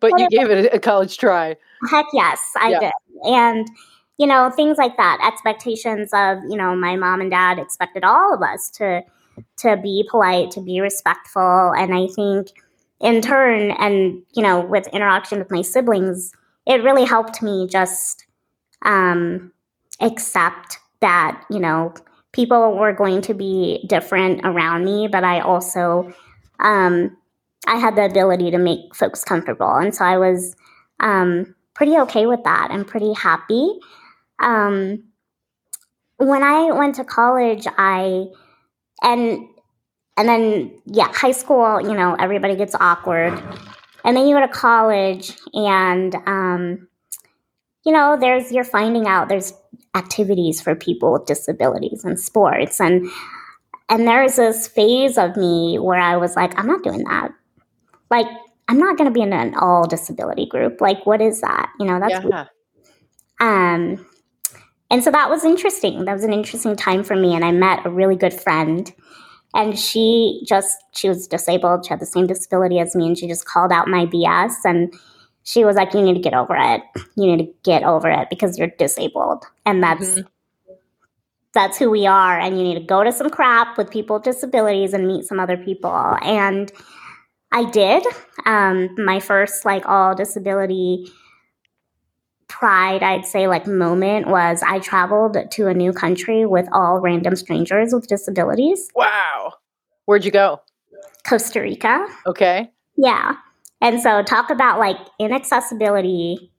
[0.00, 1.56] but you gave it a college try.
[1.90, 2.80] heck yes, I Yeah.
[2.80, 2.92] did.
[3.24, 3.68] And,
[4.18, 8.34] you know, things like that, expectations of, you know, my mom and dad expected all
[8.34, 9.02] of us to
[9.58, 11.72] to be polite, to be respectful.
[11.72, 12.48] And I think
[13.00, 16.32] in turn, and, you know, with interaction with my siblings,
[16.66, 18.26] it really helped me just
[18.82, 19.52] um,
[20.00, 21.94] accept that, you know,
[22.32, 26.12] people were going to be different around me, but I also
[26.60, 27.16] um,
[27.66, 29.74] I had the ability to make folks comfortable.
[29.74, 30.54] And so I was
[31.00, 33.78] um, pretty okay with that and pretty happy.
[34.38, 35.04] Um,
[36.16, 38.26] when I went to college, I
[39.02, 39.46] and
[40.20, 41.80] and then yeah, high school.
[41.80, 43.32] You know, everybody gets awkward,
[44.04, 46.88] and then you go to college, and um,
[47.86, 49.54] you know, there's you're finding out there's
[49.96, 53.08] activities for people with disabilities and sports, and
[53.88, 57.30] and there's this phase of me where I was like, I'm not doing that.
[58.10, 58.26] Like,
[58.68, 60.82] I'm not going to be in an all disability group.
[60.82, 61.70] Like, what is that?
[61.80, 62.44] You know, that's yeah.
[63.40, 64.06] um,
[64.90, 66.04] and so that was interesting.
[66.04, 67.34] That was an interesting time for me.
[67.34, 68.92] And I met a really good friend.
[69.54, 71.84] And she just, she was disabled.
[71.84, 73.06] She had the same disability as me.
[73.08, 74.52] And she just called out my BS.
[74.64, 74.94] And
[75.42, 76.82] she was like, You need to get over it.
[77.16, 79.44] You need to get over it because you're disabled.
[79.66, 80.26] And that's, Mhm.
[81.52, 82.38] that's who we are.
[82.38, 85.40] And you need to go to some crap with people with disabilities and meet some
[85.40, 86.16] other people.
[86.22, 86.70] And
[87.52, 88.04] I did.
[88.46, 91.10] Um, my first, like, all disability
[92.50, 97.36] pride, I'd say, like moment was I traveled to a new country with all random
[97.36, 99.54] strangers with disabilities, Wow.
[100.04, 100.60] Where'd you go?
[101.26, 102.04] Costa Rica.
[102.26, 102.68] Okay.
[102.96, 103.36] Yeah.
[103.80, 106.52] And so, talk about like inaccessibility.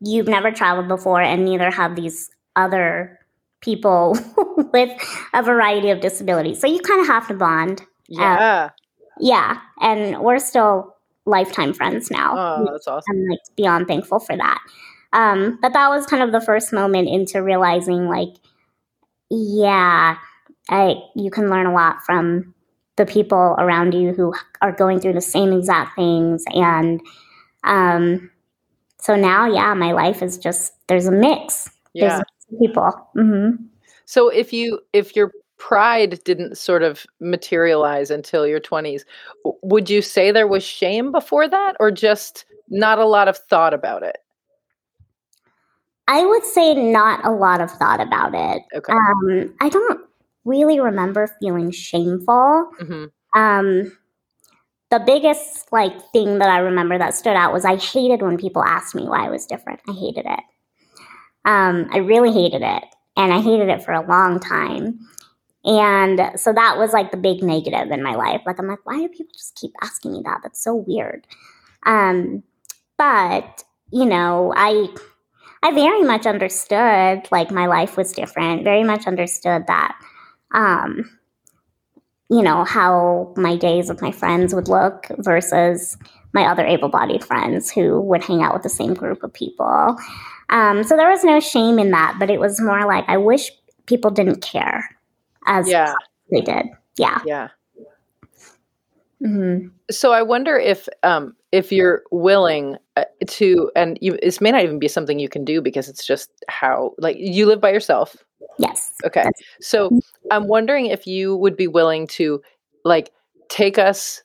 [0.00, 3.18] You've never traveled before, and neither have these other
[3.60, 4.16] people
[4.72, 4.90] with
[5.34, 6.60] a variety of disabilities.
[6.60, 7.82] So, you kind of have to bond.
[8.08, 8.70] Yeah.
[9.18, 9.58] Yeah.
[9.80, 10.94] And we're still
[11.26, 12.34] lifetime friends now.
[12.36, 13.16] oh, that's awesome.
[13.16, 14.58] I'm like beyond thankful for that.
[15.12, 18.34] Um, but that was kind of the first moment into realizing, like,
[19.30, 20.16] yeah,
[20.68, 22.54] I you can learn a lot from
[22.96, 27.00] the people around you who are going through the same exact things, and
[27.64, 28.30] um,
[28.98, 31.70] so now, yeah, my life is just there's a mix.
[31.94, 32.18] Yeah.
[32.20, 33.08] of people.
[33.14, 33.50] hmm
[34.04, 39.04] So if you if your pride didn't sort of materialize until your 20s,
[39.62, 43.74] would you say there was shame before that or just not a lot of thought
[43.74, 44.16] about it?
[46.08, 48.62] I would say not a lot of thought about it.
[48.74, 48.92] Okay.
[48.92, 50.00] Um, I don't
[50.44, 52.70] really remember feeling shameful.
[52.80, 53.04] hmm
[53.34, 53.96] Um,
[54.90, 58.64] the biggest like thing that I remember that stood out was I hated when people
[58.64, 59.80] asked me why I was different.
[59.88, 60.40] I hated it.
[61.44, 62.84] Um, I really hated it,
[63.16, 64.98] and I hated it for a long time.
[65.64, 68.42] And so that was like the big negative in my life.
[68.46, 70.40] Like I'm like, why do people just keep asking me that?
[70.42, 71.26] That's so weird.
[71.84, 72.42] Um,
[72.96, 74.88] but you know, I
[75.62, 78.64] I very much understood like my life was different.
[78.64, 79.98] Very much understood that
[80.54, 81.18] um,
[82.30, 85.98] you know, how my days with my friends would look versus
[86.32, 89.96] my other able bodied friends who would hang out with the same group of people.
[90.48, 93.50] Um, so there was no shame in that, but it was more like I wish
[93.86, 94.88] people didn't care
[95.46, 95.94] as Yeah.
[96.30, 96.66] they did.
[96.98, 97.20] Yeah.
[97.26, 97.48] Yeah.
[99.24, 104.50] hmm So I wonder if um if you're willing uh, to and you this may
[104.50, 107.70] not even be something you can do because it's just how like you live by
[107.70, 108.16] yourself.
[108.58, 108.92] Yes.
[109.04, 109.20] Okay.
[109.22, 109.90] That's- So
[110.30, 112.40] I'm wondering if you would be willing to
[112.84, 113.10] like
[113.48, 114.22] take us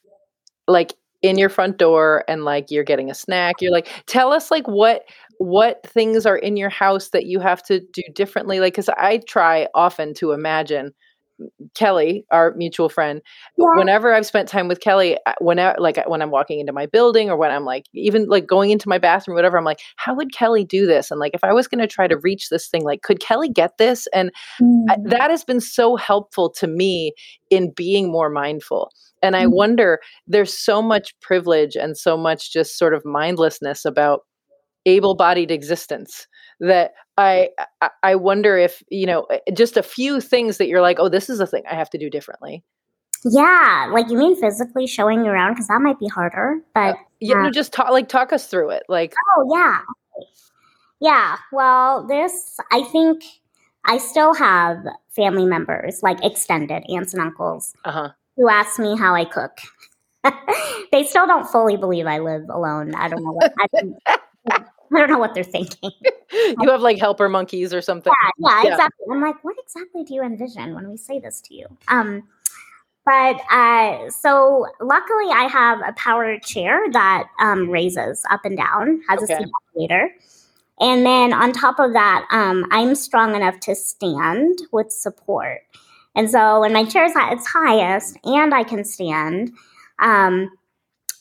[0.68, 3.56] like in your front door and like you're getting a snack.
[3.60, 5.04] You're like tell us like what
[5.40, 9.20] what things are in your house that you have to do differently like cuz I
[9.28, 10.94] try often to imagine
[11.74, 13.22] Kelly, our mutual friend,
[13.58, 13.66] Yeah.
[13.76, 17.30] whenever I've spent time with Kelly, I- whenever like when I'm walking into my building
[17.30, 20.34] or when I'm like even like going into my bathroom, whatever, I'm like, how would
[20.34, 21.12] Kelly do this?
[21.12, 23.50] And like if I was going to try to reach this thing, like could Kelly
[23.50, 24.08] get this?
[24.14, 24.32] And
[24.90, 25.10] I, Mm.
[25.10, 27.14] that has been so helpful to me
[27.52, 28.92] in being more mindful.
[29.24, 29.52] And I Mhm.
[29.54, 34.22] wonder, there's so much privilege and so much just sort of mindlessness about
[34.86, 36.28] able-bodied existence
[36.60, 37.50] that I
[38.04, 41.30] I- wonder if you know eh, just a few things that you're like, oh, this
[41.30, 42.64] is a thing I have to do differently.
[43.26, 43.90] Yeah.
[43.92, 47.52] Like you mean physically showing around because that might be harder, but Yeah, Uh, no,
[47.52, 48.84] just talk like talk us through it.
[48.88, 49.80] Like, Oh, yeah.
[51.02, 51.38] Yeah.
[51.52, 53.24] Well, this, I think
[53.86, 54.78] I still have
[55.16, 58.10] family members, like extended aunts and uncles, uh huh.
[58.38, 59.58] who ask me how I cook.
[60.92, 62.94] they still don't fully believe I live alone.
[62.96, 63.54] I don't know what
[64.50, 64.60] I,
[64.94, 65.92] I don't know what they're thinking.
[66.32, 68.14] you have like helper monkeys or something.
[68.40, 68.72] Yeah, Yeah.
[68.72, 69.06] exactly.
[69.12, 71.66] I'm like, what exactly do you envision when we say this to you?
[71.88, 72.24] Um,
[73.06, 79.02] but uh, so luckily, I have a power chair that um, raises up and down,
[79.08, 79.34] has Okay.
[79.34, 80.10] a seat elevator.
[80.80, 85.62] And then on top of that, um, I'm strong enough to stand with support.
[86.16, 89.52] And so when my chair is at its highest and I can stand,
[90.00, 90.50] um,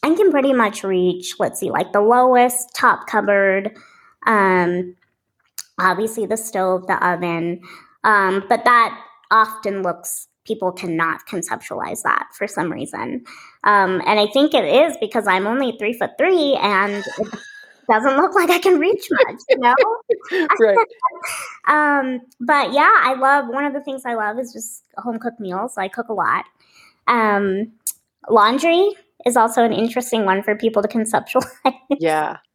[0.05, 3.75] I can pretty much reach, let's see, like the lowest top cupboard,
[4.27, 4.95] um,
[5.79, 7.63] obviously the stove, the oven.
[8.05, 9.01] Um, but that
[9.31, 13.25] often looks, people cannot conceptualize that for some reason.
[13.65, 17.39] Um, and I think it is because I'm only three foot three and it
[17.91, 19.75] doesn't look like I can reach much, you know?
[20.61, 20.77] right.
[21.67, 25.41] Um, but yeah, I love one of the things I love is just home cooked
[25.41, 25.79] meals.
[25.79, 26.45] I cook a lot.
[27.07, 27.73] Um,
[28.29, 28.95] laundry
[29.27, 31.75] is also an interesting one for people to conceptualize.
[31.99, 32.39] Yeah.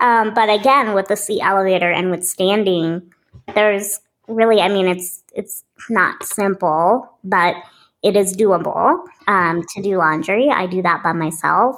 [0.00, 3.12] Um, but again, with the seat elevator and with standing,
[3.56, 3.98] there's
[4.28, 7.56] really, I mean, it's it's not simple, but
[8.02, 10.50] it is doable um, to do laundry.
[10.50, 11.76] I do that by myself.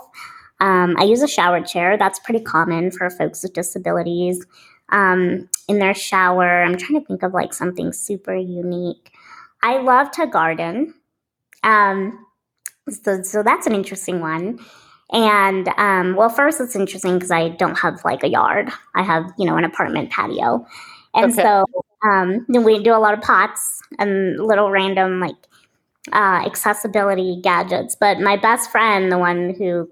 [0.60, 1.96] Um, I use a shower chair.
[1.96, 4.44] That's pretty common for folks with disabilities.
[4.90, 9.12] Um, in their shower, I'm trying to think of like something super unique.
[9.62, 10.94] I love to garden.
[11.62, 12.26] Um,
[12.88, 14.58] so, so that's an interesting one.
[15.12, 18.70] And um, well, first it's interesting because I don't have like a yard.
[18.94, 20.66] I have you know an apartment patio,
[21.14, 21.34] and Okay.
[21.34, 21.64] so
[22.04, 25.34] um, then we do a lot of pots and little random like
[26.12, 27.96] uh, accessibility gadgets.
[27.98, 29.90] But my best friend, the one who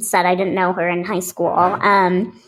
[0.00, 2.40] said I didn't know her in high school, um,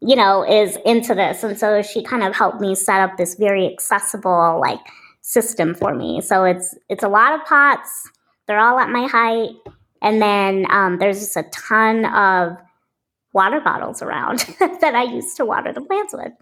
[0.00, 3.34] you know, is into this, and so she kind of helped me set up this
[3.36, 4.80] very accessible like
[5.22, 6.20] system for me.
[6.20, 8.10] So it's it's a lot of pots.
[8.50, 9.50] They're all at my height.
[10.02, 12.56] And then um, there's just a ton of
[13.32, 14.40] water bottles around
[14.80, 16.32] that I used to water the plants with.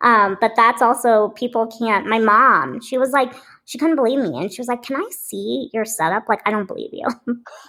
[0.00, 4.38] Um, but that's also, people can't, my mom, she was like, she couldn't believe me.
[4.38, 6.28] And she was like, Can I see your setup?
[6.28, 7.08] Like, I don't believe you.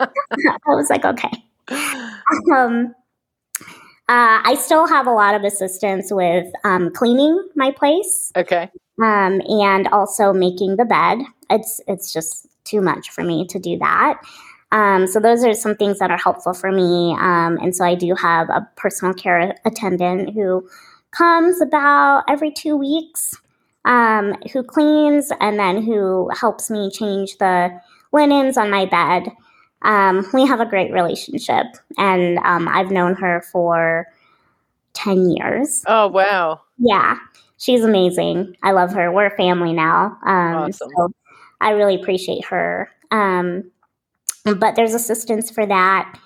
[0.00, 1.30] I was like, Okay.
[2.54, 2.94] Um,
[4.08, 8.70] uh, I still have a lot of assistance with um, cleaning my place okay.
[9.02, 11.18] um, and also making the bed.
[11.50, 14.20] It's it's just too much for me to do that.
[14.70, 17.14] Um, so those are some things that are helpful for me.
[17.18, 20.68] Um, and so I do have a personal care attendant who
[21.10, 23.34] comes about every two weeks,
[23.84, 27.70] um, who cleans and then who helps me change the
[28.12, 29.32] linens on my bed.
[29.82, 31.66] Um, we have a great relationship,
[31.96, 34.06] and um, I've known her for
[34.92, 35.84] ten years.
[35.86, 36.60] Oh wow.
[36.78, 37.16] Yeah,
[37.58, 38.56] she's amazing.
[38.62, 39.12] I love her.
[39.12, 40.18] We're a family now.
[40.26, 40.90] Um, Awesome.
[40.96, 41.12] So
[41.60, 42.90] I really appreciate her.
[43.10, 43.70] Um,
[44.44, 46.18] but there's assistance for that.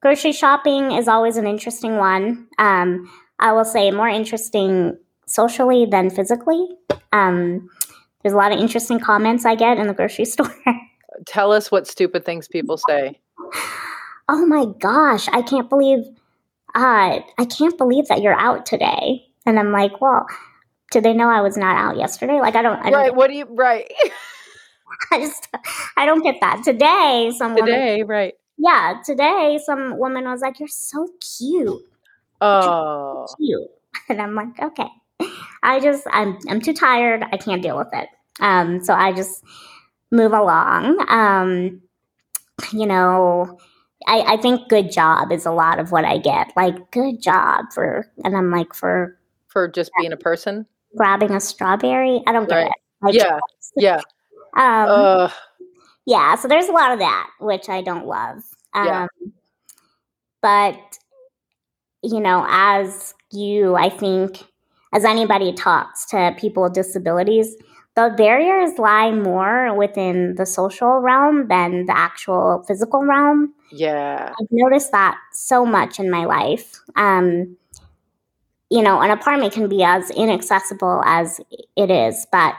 [0.00, 2.46] Grocery shopping is always an interesting one.
[2.58, 6.68] Um, I will say more interesting socially than physically.
[7.12, 7.68] Um,
[8.22, 10.54] there's a lot of interesting comments I get in the grocery store.
[11.26, 13.18] Tell us what stupid things people say.
[14.28, 16.04] oh my gosh, I can't believe,
[16.74, 19.26] uh, I can't believe that you're out today.
[19.46, 20.26] And I'm like, well,
[20.90, 22.40] did they know I was not out yesterday?
[22.40, 22.78] Like I don't.
[22.78, 23.14] I don't right.
[23.14, 23.46] What do you?
[23.50, 23.90] Right.
[25.12, 25.48] I just
[25.96, 26.62] I don't get that.
[26.64, 28.02] Today, some woman, Today.
[28.02, 28.34] Right.
[28.58, 31.82] yeah, today some woman was like, "You're so cute,
[32.40, 33.26] Oh.
[33.38, 33.68] cute,"
[34.08, 34.88] and I'm like, "Okay."
[35.62, 37.24] I just I'm I'm too tired.
[37.32, 38.08] I can't deal with it.
[38.40, 39.42] Um, so I just
[40.10, 41.04] move along.
[41.08, 41.80] Um,
[42.72, 43.58] you know,
[44.06, 46.52] I I think good job is a lot of what I get.
[46.56, 49.18] Like good job for, and I'm like for
[49.48, 50.66] For just being a person.
[50.96, 52.22] grabbing a strawberry.
[52.26, 52.66] I don't get Right.
[52.66, 52.72] it.
[53.02, 53.38] Like, Yeah.
[53.76, 54.00] Yeah.
[54.56, 55.28] Um, Uh,
[56.06, 58.42] yeah so there's a lot of that which i don't love
[58.74, 59.06] um Yeah.
[60.42, 60.98] but
[62.02, 64.44] you know as you i think
[64.92, 67.56] as anybody talks to people with disabilities
[67.96, 74.32] the barriers lie more within the social realm than the actual physical realm yeah.
[74.40, 76.78] I've noticed that so much in my life.
[76.94, 77.56] Um,
[78.70, 81.40] you know, an apartment can be as inaccessible as
[81.76, 82.54] it is, but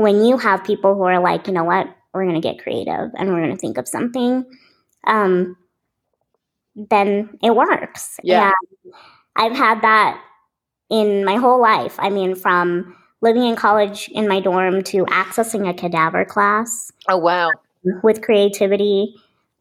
[0.00, 3.10] when you have people who are like, you know what, we're going to get creative
[3.18, 4.46] and we're going to think of something,
[5.06, 5.54] um,
[6.74, 8.18] then it works.
[8.22, 8.50] Yeah.
[8.86, 8.94] And
[9.36, 10.18] I've had that
[10.88, 11.96] in my whole life.
[11.98, 17.18] I mean, from living in college in my dorm to accessing a cadaver class Oh
[17.18, 17.50] wow.
[18.02, 19.14] with creativity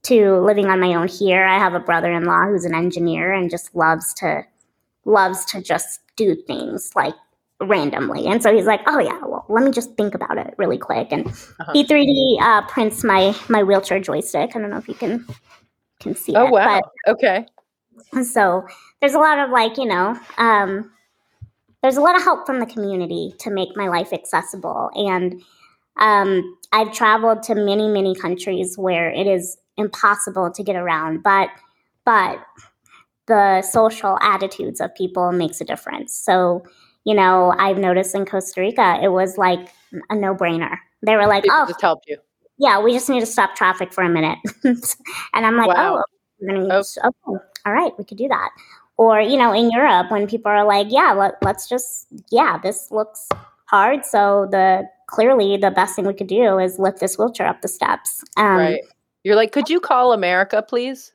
[0.03, 1.43] to living on my own here.
[1.43, 4.45] I have a brother-in-law who's an engineer and just loves to
[5.03, 7.15] loves to just do things like
[7.59, 8.25] randomly.
[8.27, 9.19] And so he's like, "Oh yeah,
[9.49, 11.73] let me just think about it really quick." And Uh-huh.
[11.73, 14.55] he 3D uh, prints my my wheelchair joystick.
[14.55, 15.25] I don't know if you can
[15.99, 16.81] can see Oh it, wow.
[17.07, 17.45] Okay.
[18.23, 18.65] so
[19.01, 20.17] there's a lot of like you know.
[20.37, 20.91] Um,
[21.81, 25.41] there's a lot of help from the community to make my life accessible and
[25.97, 31.49] um, i've traveled to many many countries where it is impossible to get around but
[32.05, 32.39] but
[33.27, 36.63] the social attitudes of people makes a difference so
[37.09, 39.63] you know i've noticed in costa rica it was like
[40.09, 42.17] a no-brainer they were like People oh just helped you.
[42.57, 45.97] yeah we just need to stop traffic for a minute and i'm like Wow.
[45.97, 46.03] oh
[46.39, 46.83] we're gonna Oh.
[47.09, 48.49] okay all right we could do that
[48.97, 52.91] or you know in europe when people are like yeah let, let's just yeah this
[52.91, 53.27] looks
[53.65, 57.61] hard so the clearly the best thing we could do is lift this wheelchair up
[57.61, 58.81] the steps um, right.
[59.25, 61.11] You're like, could you call America, please?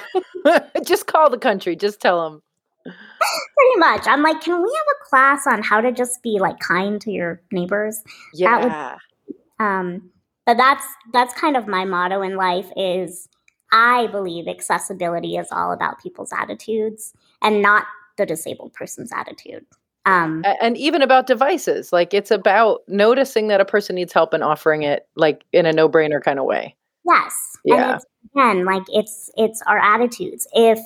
[0.84, 1.76] just call the country.
[1.76, 2.42] Just tell them.
[2.84, 6.58] Pretty much i'm like can we have a class on how to just be like
[6.60, 8.02] kind to your neighbors
[8.34, 8.60] Yeah.
[8.60, 8.92] That
[9.28, 9.34] would-
[9.66, 10.10] um,
[10.46, 13.28] but that's that's kind of my motto in life is
[13.72, 17.84] i believe accessibility is all about people's attitudes and not
[18.18, 19.64] the disabled person's attitude
[20.06, 21.90] um, and even about devices.
[21.90, 25.72] Like it's about noticing that a person needs help and offering it like in a
[25.72, 26.76] no-brainer kind of way.
[27.06, 27.74] yes Yeah.
[27.74, 30.78] and it's again like it's it's our attitudes if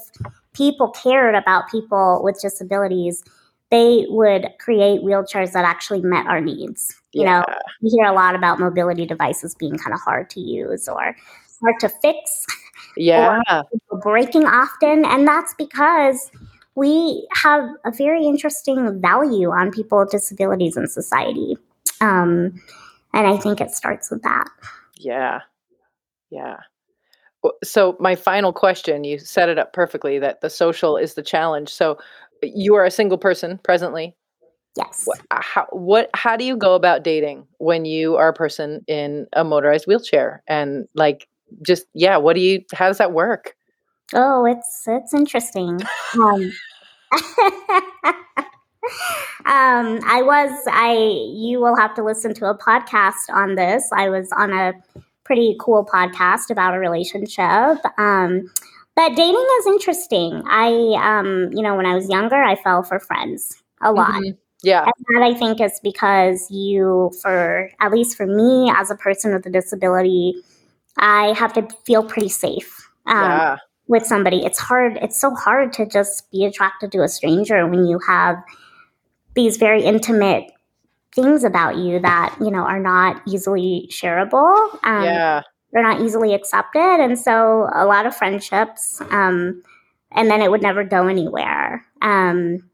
[0.59, 3.23] people cared about people with disabilities
[3.71, 7.45] they would create wheelchairs that actually met our needs you know
[7.83, 11.15] we hear a lot about mobility devices being kind of hard to use or
[11.63, 12.45] hard to fix
[12.97, 13.41] Yeah.
[14.03, 16.31] breaking often, and that's because
[16.75, 21.57] we have a very interesting value on people with disabilities in society.
[22.01, 22.61] Um,
[23.13, 24.49] and I think it starts with that.
[24.97, 25.41] Yeah.
[26.31, 26.57] Yeah.
[27.63, 31.69] So my final question, you set it up perfectly that the social is the challenge.
[31.69, 31.99] So
[32.43, 34.15] you are a single person presently.
[34.77, 35.03] Yes.
[35.05, 39.27] What how what how do you go about dating when you are a person in
[39.33, 41.29] a motorized wheelchair and like
[41.63, 43.57] just yeah, what do you how does that work?
[44.15, 45.81] Oh, it's it's interesting.
[46.15, 46.53] Um,
[49.45, 50.93] um, I was I.
[51.35, 53.91] You will have to listen to a podcast on this.
[53.93, 54.75] I was on a
[55.29, 57.79] pretty cool podcast about a relationship.
[57.99, 58.51] Um,
[58.97, 60.43] but dating is interesting.
[60.47, 60.71] I,
[61.01, 64.11] um, you know, when I was younger, I fell for friends a lot.
[64.11, 64.39] Mhm.
[64.63, 64.85] Yeah.
[64.85, 69.35] And that I think is because you, for at least for me as a person
[69.35, 70.35] with a disability,
[70.97, 73.57] I have to feel pretty safe um, yeah.
[73.87, 74.45] with somebody.
[74.47, 74.99] It's hard.
[75.03, 78.43] It's so hard to just be attracted to a stranger when you have
[79.35, 80.51] these very intimate
[81.19, 84.79] things about you that you know are not easily shareable.
[84.85, 85.43] Um, yeah.
[85.73, 89.63] they're not easily accepted, and so a lot of friendships, um,
[90.13, 91.85] and then it would never go anywhere.
[92.03, 92.69] Um,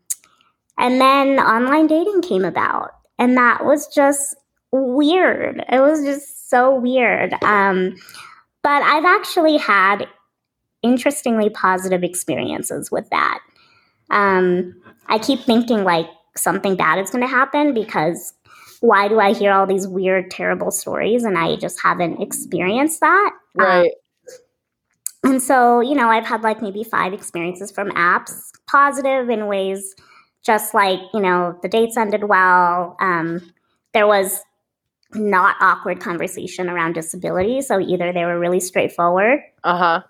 [0.76, 4.36] and then online dating came about, and that was just
[4.72, 5.64] weird.
[5.70, 7.32] It was just so weird.
[7.42, 7.97] Um,
[8.62, 10.07] but I've actually had
[10.82, 13.38] interestingly positive experiences with that.
[14.11, 14.74] Um,
[15.07, 18.32] I keep thinking like something bad is going to happen because
[18.80, 23.30] why do I hear all these weird, terrible stories and I just haven't experienced that?
[23.59, 23.91] Um, Right.
[25.22, 29.95] and so, you know, I've had like maybe five experiences from apps, positive in ways
[30.45, 33.41] just like you know the dates ended well um,
[33.95, 34.43] there was
[35.14, 40.03] not awkward conversation around disability so either they were really straightforward Uh-huh.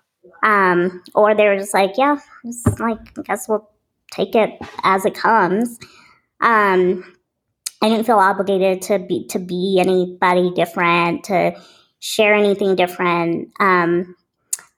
[0.43, 3.69] um, or they were just like yeah it's like i guess we'll
[4.11, 4.49] take it
[4.83, 5.79] as it comes
[6.41, 7.03] um,
[7.81, 11.55] i didn't feel obligated to be to be anybody different to
[11.99, 13.49] share anything different.
[13.59, 14.15] Um,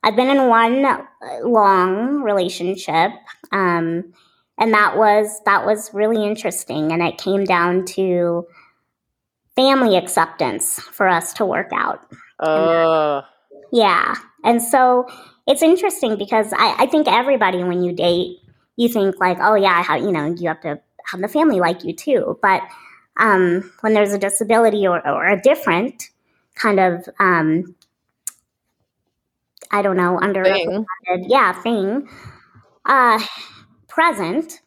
[0.04, 0.86] i've been in one
[1.44, 3.12] long relationship
[3.52, 4.14] um,
[4.58, 8.46] and that was that was really interesting and it came down to
[9.56, 12.06] family acceptance for us to work out.
[12.40, 13.22] Uh,
[13.72, 15.08] yeah and so
[15.48, 18.38] it's interesting because I, I think everybody when you date
[18.76, 20.80] you think like oh yeah how you know you have to
[21.12, 22.62] have the family like you too but
[23.20, 26.10] um, when there's a disability or, or a different
[26.56, 27.76] kind of um,
[29.72, 30.86] i don't know under thing.
[31.28, 32.08] yeah thing
[32.86, 33.20] uh
[33.88, 34.62] present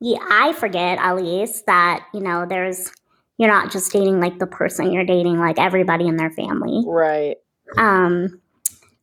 [0.00, 2.90] yeah i forget at least that you know there's
[3.38, 7.36] you're not just dating like the person you're dating like everybody in their family Right.
[7.76, 8.40] um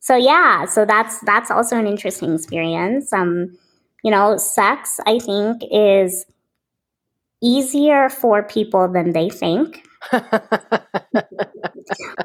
[0.00, 3.56] so yeah so that's that's also an interesting experience um
[4.02, 6.26] you know sex i think is
[7.42, 9.82] easier for people than they think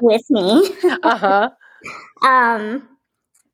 [0.00, 0.68] with me
[1.02, 1.50] uh-huh.
[2.24, 2.88] um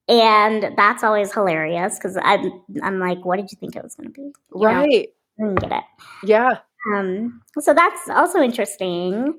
[0.08, 2.50] and that's always hilarious because i'm
[2.82, 5.08] i'm like what did you think it was going to be You know, Right.
[5.40, 5.84] I didn't get it
[6.24, 6.58] Yeah.
[6.92, 9.34] um, so that's also interesting.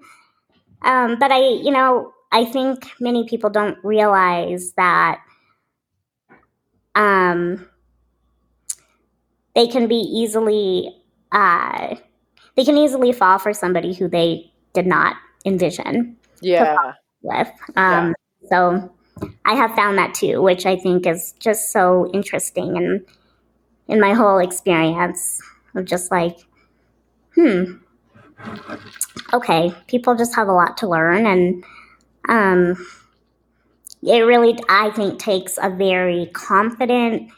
[0.81, 5.19] Um, but I, you know, I think many people don't realize that
[6.95, 7.67] um,
[9.55, 10.93] they can be easily,
[11.31, 11.95] uh,
[12.55, 16.93] they can easily fall for somebody who they did not envision Yeah.
[17.21, 17.49] with.
[17.75, 18.15] Um,
[18.49, 18.91] So
[19.45, 23.05] I have found that too, which I think is just so interesting and
[23.87, 25.41] in my whole experience
[25.75, 26.37] of just like,
[27.35, 27.75] hmm,
[29.33, 31.25] okay, people just have a lot to learn.
[31.25, 31.63] And
[32.27, 32.85] um,
[34.01, 37.31] it really, I think, takes a very confident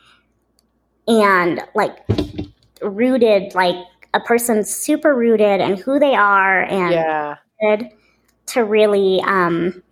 [1.07, 1.97] and like
[2.81, 3.75] rooted, like
[4.15, 7.35] a person super rooted in who they are and Yeah.
[8.47, 9.83] to really um,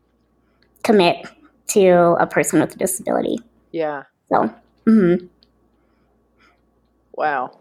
[0.83, 1.27] commit
[1.67, 3.37] to a person with a disability.
[3.71, 4.03] Yeah.
[4.31, 4.53] So,
[4.87, 5.25] Mm-hmm.
[7.13, 7.51] Wow.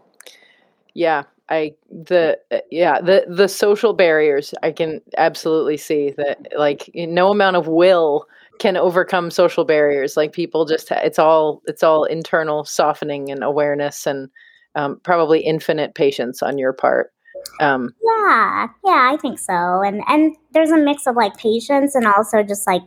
[0.93, 1.23] Yeah.
[1.49, 2.39] I the
[2.71, 8.25] yeah the the social barriers I can absolutely see that like no amount of will
[8.59, 14.07] can overcome social barriers like people just it's all it's all internal softening and awareness
[14.07, 14.29] and
[14.75, 17.11] um, probably infinite patience on your part
[17.59, 19.81] um, yeah, yeah, I think so.
[19.81, 22.83] And and there's a mix of like patience and also just like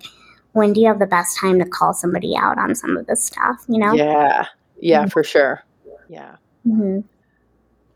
[0.53, 3.25] when do you have the best time to call somebody out on some of this
[3.25, 3.93] stuff, you know?
[3.95, 4.47] yeah
[4.81, 5.13] yeah Mhm.
[5.13, 5.63] for sure
[6.09, 7.01] yeah hmm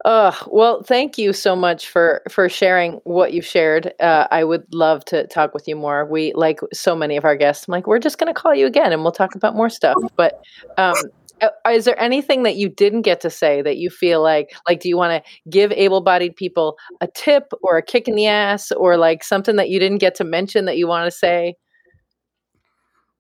[0.05, 3.93] Uh, well, thank you so much for for sharing what you've shared.
[4.01, 6.07] Uh, I would love to talk with you more.
[6.07, 7.69] We like so many of our guests.
[7.69, 9.99] I'm like, we're just going to call you again, and we'll talk about more stuff.
[10.17, 10.41] But
[10.79, 10.95] um,
[11.43, 14.81] uh, is there anything that you didn't get to say that you feel like like?
[14.81, 18.73] Do you want to give able-bodied people a tip or a kick in the ass,
[18.73, 21.57] or like something that you didn't get to mention that you want to say?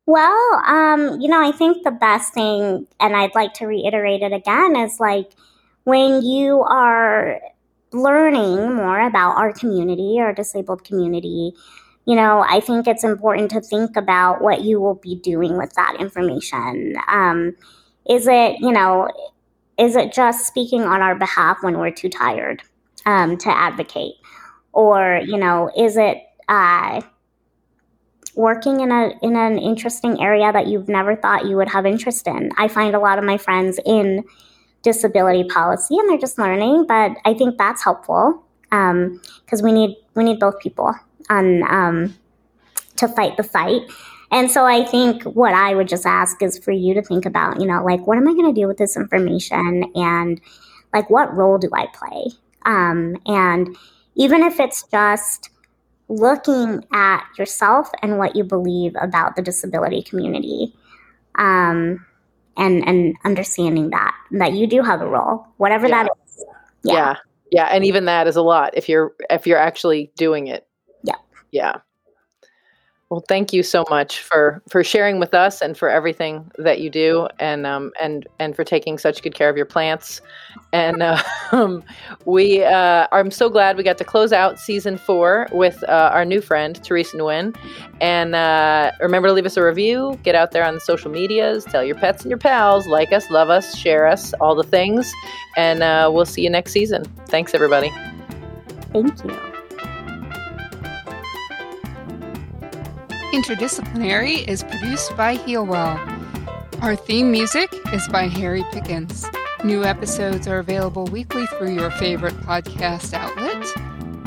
[0.06, 4.32] Well, um, you know, I think the best thing, and I'd like to reiterate it
[4.32, 5.30] again, is like
[5.90, 7.40] when you are
[7.92, 11.52] learning more about our community, our disabled community,
[12.06, 15.74] you know, I think it's important to think about what you will be doing with
[15.74, 16.94] that information.
[17.08, 17.56] Um,
[18.08, 19.10] is it, you know,
[19.78, 22.62] is it just speaking on our behalf when we're too tired
[23.04, 24.14] um, to advocate?
[24.72, 26.18] Or, you know, is it,
[26.48, 27.00] uh,
[28.36, 32.28] working in a in an interesting area that you've never thought you would have interest
[32.28, 32.50] in.
[32.56, 34.24] I find a lot of my friends in
[34.82, 40.24] disability policy and they're just learning, but I think that's helpful because we need we
[40.24, 40.94] need both people
[41.28, 42.16] on um,
[42.96, 43.82] to fight the fight.
[44.32, 47.60] And so I think what I would just ask is for you to think about,
[47.60, 50.40] you know, like what am I going to do with this information and
[50.92, 52.26] like what role do I play?
[52.64, 53.76] Um, and
[54.14, 55.50] even if it's just
[56.08, 60.74] looking at yourself and what you believe about the disability community
[61.36, 62.04] um,
[62.60, 66.04] and and understanding that that you do have a role whatever Yeah.
[66.04, 66.44] that is
[66.82, 67.16] yeah.
[67.50, 67.66] Yeah.
[67.66, 70.66] And even that is a lot if you're if you're actually doing it.
[71.02, 71.16] Yeah.
[71.50, 71.76] yeah
[73.10, 76.88] Well, thank you so much for for sharing with us and for everything that you
[76.88, 80.20] do, and um, and and for taking such good care of your plants.
[80.72, 81.02] And
[81.52, 81.82] um,
[82.24, 86.24] we, uh, I'm so glad we got to close out season four with uh, our
[86.24, 87.56] new friend Teresa Nguyen.
[88.00, 90.16] And uh, remember to leave us a review.
[90.22, 91.64] Get out there on the social medias.
[91.64, 92.86] Tell your pets and your pals.
[92.86, 95.12] Like us, love us, share us, all the things.
[95.56, 97.04] And uh, we'll see you next season.
[97.26, 97.92] Thanks, everybody.
[98.92, 99.49] Thank you.
[103.32, 105.96] Interdisciplinary is produced by Healwell.
[106.82, 109.24] Our theme music is by Harry Pickens.
[109.62, 113.64] New episodes are available weekly through your favorite podcast outlet.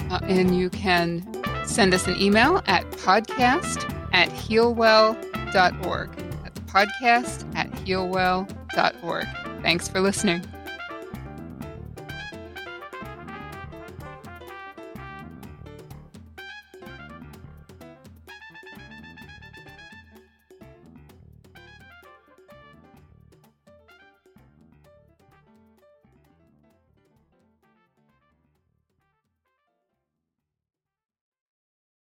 [0.10, 1.28] Uh, and you can
[1.66, 6.12] send us an email at podcast at healwell.org.
[6.44, 9.28] That's podcast at healwell.org.
[9.62, 10.46] Thanks for listening.